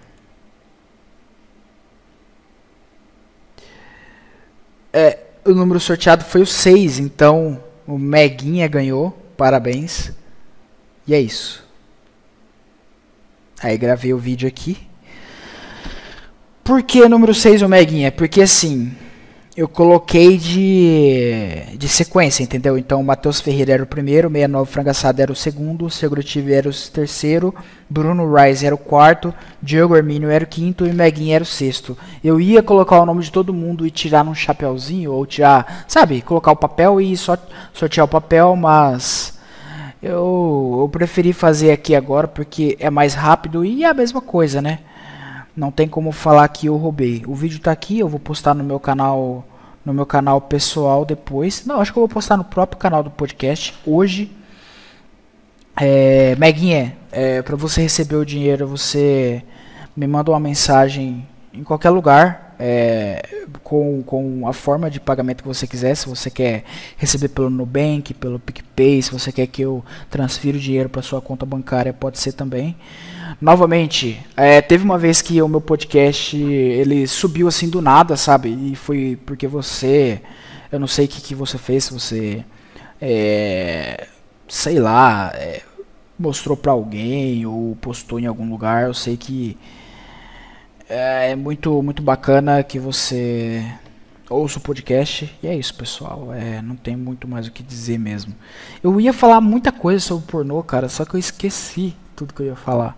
É, 4.92 5.18
o 5.50 5.54
número 5.54 5.80
sorteado 5.80 6.24
foi 6.24 6.42
o 6.42 6.46
6, 6.46 6.98
então 6.98 7.62
o 7.86 7.98
Meguinha 7.98 8.68
ganhou. 8.68 9.10
Parabéns. 9.36 10.12
E 11.06 11.14
é 11.14 11.20
isso. 11.20 11.64
Aí 13.60 13.76
gravei 13.76 14.12
o 14.12 14.18
vídeo 14.18 14.46
aqui. 14.46 14.76
Por 16.62 16.82
que 16.82 17.08
número 17.08 17.34
6 17.34 17.62
o 17.62 17.68
Meguinha? 17.68 18.12
Porque 18.12 18.42
assim, 18.42 18.94
eu 19.58 19.66
coloquei 19.66 20.38
de, 20.38 21.76
de 21.76 21.88
sequência, 21.88 22.44
entendeu? 22.44 22.78
Então, 22.78 23.02
Matheus 23.02 23.40
Ferreira 23.40 23.72
era 23.72 23.82
o 23.82 23.86
primeiro, 23.88 24.28
69 24.28 24.70
Frangaçado 24.70 25.20
era 25.20 25.32
o 25.32 25.34
segundo, 25.34 25.86
o 25.86 25.90
Segurativo 25.90 26.52
era 26.52 26.68
o 26.68 26.72
terceiro, 26.72 27.52
Bruno 27.90 28.32
Reis 28.32 28.62
era 28.62 28.72
o 28.72 28.78
quarto, 28.78 29.34
Diogo 29.60 29.96
Hermínio 29.96 30.30
era 30.30 30.44
o 30.44 30.46
quinto 30.46 30.86
e 30.86 30.92
Meguinho 30.92 31.34
era 31.34 31.42
o 31.42 31.46
sexto. 31.46 31.98
Eu 32.22 32.40
ia 32.40 32.62
colocar 32.62 33.00
o 33.00 33.04
nome 33.04 33.20
de 33.20 33.32
todo 33.32 33.52
mundo 33.52 33.84
e 33.84 33.90
tirar 33.90 34.24
num 34.24 34.32
chapéuzinho, 34.32 35.10
ou 35.10 35.26
tirar, 35.26 35.84
sabe, 35.88 36.22
colocar 36.22 36.52
o 36.52 36.56
papel 36.56 37.00
e 37.00 37.16
só 37.16 37.36
sortear 37.74 38.06
o 38.06 38.08
papel, 38.08 38.54
mas 38.54 39.40
eu, 40.00 40.78
eu 40.82 40.88
preferi 40.88 41.32
fazer 41.32 41.72
aqui 41.72 41.96
agora 41.96 42.28
porque 42.28 42.76
é 42.78 42.90
mais 42.90 43.12
rápido 43.12 43.64
e 43.64 43.82
é 43.82 43.88
a 43.88 43.94
mesma 43.94 44.20
coisa, 44.20 44.62
né? 44.62 44.78
Não 45.58 45.72
tem 45.72 45.88
como 45.88 46.12
falar 46.12 46.46
que 46.46 46.66
eu 46.66 46.76
roubei. 46.76 47.24
O 47.26 47.34
vídeo 47.34 47.56
está 47.56 47.72
aqui, 47.72 47.98
eu 47.98 48.08
vou 48.08 48.20
postar 48.20 48.54
no 48.54 48.62
meu 48.62 48.78
canal 48.78 49.44
no 49.84 49.92
meu 49.92 50.06
canal 50.06 50.40
pessoal 50.40 51.04
depois. 51.04 51.66
Não, 51.66 51.80
acho 51.80 51.92
que 51.92 51.98
eu 51.98 52.02
vou 52.02 52.08
postar 52.08 52.36
no 52.36 52.44
próprio 52.44 52.78
canal 52.78 53.02
do 53.02 53.10
podcast 53.10 53.74
hoje. 53.84 54.30
É, 55.76 56.36
Meguinha, 56.36 56.96
é, 57.10 57.42
para 57.42 57.56
você 57.56 57.80
receber 57.82 58.14
o 58.14 58.24
dinheiro, 58.24 58.68
você 58.68 59.42
me 59.96 60.06
manda 60.06 60.30
uma 60.30 60.38
mensagem 60.38 61.26
em 61.52 61.64
qualquer 61.64 61.90
lugar 61.90 62.54
é, 62.56 63.22
com, 63.64 64.00
com 64.04 64.46
a 64.46 64.52
forma 64.52 64.88
de 64.88 65.00
pagamento 65.00 65.42
que 65.42 65.48
você 65.48 65.66
quiser. 65.66 65.96
Se 65.96 66.08
você 66.08 66.30
quer 66.30 66.62
receber 66.96 67.30
pelo 67.30 67.50
Nubank, 67.50 68.14
pelo 68.14 68.38
PicPay, 68.38 69.02
se 69.02 69.10
você 69.10 69.32
quer 69.32 69.48
que 69.48 69.62
eu 69.62 69.84
transfira 70.08 70.56
o 70.56 70.60
dinheiro 70.60 70.88
para 70.88 71.02
sua 71.02 71.20
conta 71.20 71.44
bancária, 71.44 71.92
pode 71.92 72.20
ser 72.20 72.32
também. 72.32 72.76
Novamente, 73.40 74.20
é, 74.36 74.60
teve 74.60 74.84
uma 74.84 74.98
vez 74.98 75.20
que 75.20 75.40
o 75.42 75.48
meu 75.48 75.60
podcast 75.60 76.36
ele 76.36 77.06
subiu 77.06 77.48
assim 77.48 77.68
do 77.68 77.82
nada, 77.82 78.16
sabe? 78.16 78.48
E 78.48 78.74
foi 78.74 79.18
porque 79.26 79.46
você, 79.46 80.20
eu 80.72 80.80
não 80.80 80.86
sei 80.86 81.04
o 81.04 81.08
que, 81.08 81.20
que 81.20 81.34
você 81.34 81.58
fez, 81.58 81.84
se 81.84 81.92
você, 81.92 82.44
é, 83.00 84.08
sei 84.48 84.78
lá, 84.78 85.32
é, 85.34 85.62
mostrou 86.18 86.56
para 86.56 86.72
alguém 86.72 87.46
ou 87.46 87.76
postou 87.76 88.18
em 88.18 88.26
algum 88.26 88.48
lugar. 88.50 88.86
Eu 88.86 88.94
sei 88.94 89.16
que 89.16 89.56
é, 90.88 91.32
é 91.32 91.36
muito 91.36 91.82
muito 91.82 92.02
bacana 92.02 92.62
que 92.62 92.78
você 92.78 93.64
ouça 94.28 94.58
o 94.58 94.62
podcast. 94.62 95.32
E 95.42 95.46
é 95.46 95.54
isso, 95.54 95.74
pessoal. 95.74 96.32
É, 96.34 96.60
não 96.62 96.76
tem 96.76 96.96
muito 96.96 97.28
mais 97.28 97.46
o 97.46 97.52
que 97.52 97.62
dizer 97.62 97.98
mesmo. 97.98 98.34
Eu 98.82 99.00
ia 99.00 99.12
falar 99.12 99.40
muita 99.40 99.72
coisa 99.72 100.00
sobre 100.00 100.26
pornô, 100.26 100.62
cara, 100.62 100.88
só 100.88 101.04
que 101.04 101.14
eu 101.14 101.20
esqueci 101.20 101.94
tudo 102.16 102.34
que 102.34 102.42
eu 102.42 102.46
ia 102.46 102.56
falar. 102.56 102.96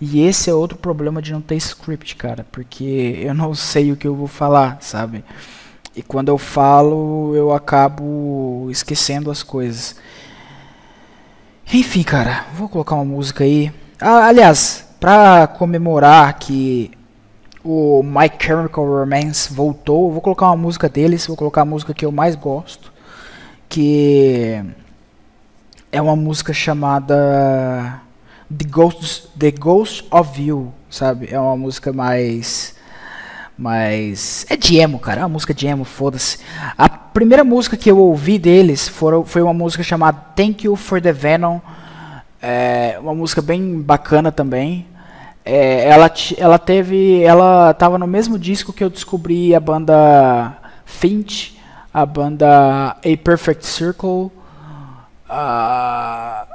E 0.00 0.20
esse 0.20 0.50
é 0.50 0.54
outro 0.54 0.76
problema 0.76 1.22
de 1.22 1.32
não 1.32 1.40
ter 1.40 1.56
script, 1.56 2.16
cara, 2.16 2.46
porque 2.52 3.18
eu 3.18 3.32
não 3.32 3.54
sei 3.54 3.92
o 3.92 3.96
que 3.96 4.06
eu 4.06 4.14
vou 4.14 4.26
falar, 4.26 4.78
sabe? 4.80 5.24
E 5.94 6.02
quando 6.02 6.28
eu 6.28 6.36
falo, 6.36 7.34
eu 7.34 7.52
acabo 7.52 8.68
esquecendo 8.70 9.30
as 9.30 9.42
coisas. 9.42 9.96
Enfim, 11.72 12.02
cara, 12.02 12.44
vou 12.54 12.68
colocar 12.68 12.94
uma 12.94 13.04
música 13.04 13.44
aí. 13.44 13.72
Ah, 13.98 14.26
aliás, 14.26 14.86
pra 15.00 15.46
comemorar 15.46 16.38
que 16.38 16.90
o 17.64 18.02
My 18.02 18.30
Chemical 18.38 18.84
Romance 18.84 19.52
voltou, 19.52 20.12
vou 20.12 20.20
colocar 20.20 20.46
uma 20.46 20.56
música 20.56 20.88
deles, 20.88 21.26
vou 21.26 21.36
colocar 21.36 21.62
a 21.62 21.64
música 21.64 21.94
que 21.94 22.04
eu 22.04 22.12
mais 22.12 22.36
gosto, 22.36 22.92
que 23.68 24.62
é 25.90 26.00
uma 26.00 26.14
música 26.14 26.52
chamada 26.52 28.02
The 28.50 28.64
Ghost, 28.68 29.28
The 29.38 29.50
Ghost 29.50 30.06
of 30.10 30.40
You, 30.40 30.72
sabe? 30.88 31.28
É 31.30 31.38
uma 31.38 31.56
música 31.56 31.92
mais. 31.92 32.76
mais. 33.58 34.46
É 34.48 34.56
de 34.56 34.78
emo, 34.78 34.98
cara. 34.98 35.20
É 35.20 35.24
uma 35.24 35.30
música 35.30 35.52
de 35.52 35.66
emo, 35.66 35.84
foda-se. 35.84 36.38
A 36.78 36.88
primeira 36.88 37.42
música 37.42 37.76
que 37.76 37.90
eu 37.90 37.98
ouvi 37.98 38.38
deles 38.38 38.88
foi 38.88 39.42
uma 39.42 39.54
música 39.54 39.82
chamada 39.82 40.18
Thank 40.36 40.66
You 40.66 40.76
for 40.76 41.00
the 41.00 41.12
Venom. 41.12 41.58
É 42.40 42.98
uma 43.00 43.14
música 43.14 43.42
bem 43.42 43.80
bacana 43.80 44.30
também. 44.30 44.86
É, 45.44 45.88
ela, 45.88 46.12
ela 46.36 46.58
teve. 46.58 47.22
Ela 47.22 47.74
tava 47.74 47.98
no 47.98 48.06
mesmo 48.06 48.38
disco 48.38 48.72
que 48.72 48.84
eu 48.84 48.90
descobri 48.90 49.54
a 49.54 49.60
banda 49.60 50.56
Finch, 50.84 51.58
a 51.92 52.06
banda 52.06 52.96
A 52.96 53.16
Perfect 53.24 53.66
Circle. 53.66 54.30
Uh, 55.28 56.45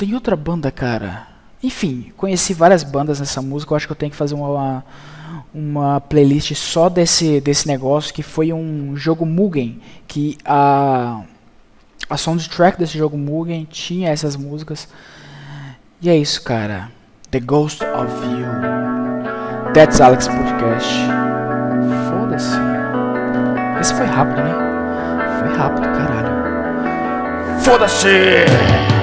tem 0.00 0.14
outra 0.14 0.34
banda, 0.34 0.70
cara. 0.70 1.26
Enfim, 1.62 2.10
conheci 2.16 2.54
várias 2.54 2.82
bandas 2.82 3.20
nessa 3.20 3.42
música. 3.42 3.72
Eu 3.72 3.76
acho 3.76 3.86
que 3.86 3.92
eu 3.92 3.96
tenho 3.96 4.10
que 4.10 4.16
fazer 4.16 4.34
uma, 4.34 4.82
uma 5.52 6.00
playlist 6.00 6.54
só 6.54 6.88
desse, 6.88 7.38
desse 7.42 7.68
negócio. 7.68 8.14
Que 8.14 8.22
foi 8.22 8.50
um 8.50 8.96
jogo 8.96 9.26
Mugen. 9.26 9.78
Que 10.08 10.38
a, 10.42 11.20
a 12.08 12.16
soundtrack 12.16 12.78
desse 12.78 12.96
jogo 12.96 13.18
Mugen 13.18 13.68
tinha 13.70 14.08
essas 14.08 14.36
músicas. 14.36 14.88
E 16.00 16.08
é 16.08 16.16
isso, 16.16 16.42
cara. 16.42 16.90
The 17.30 17.40
Ghost 17.40 17.84
of 17.84 18.24
You. 18.24 19.74
That's 19.74 20.00
Alex 20.00 20.28
Podcast. 20.28 20.94
Foda-se. 22.08 22.56
Esse 23.78 23.92
foi 23.92 24.06
rápido, 24.06 24.38
né? 24.38 24.54
Foi 25.40 25.58
rápido, 25.58 25.82
caralho. 25.82 26.30
Foda-se! 27.60 28.99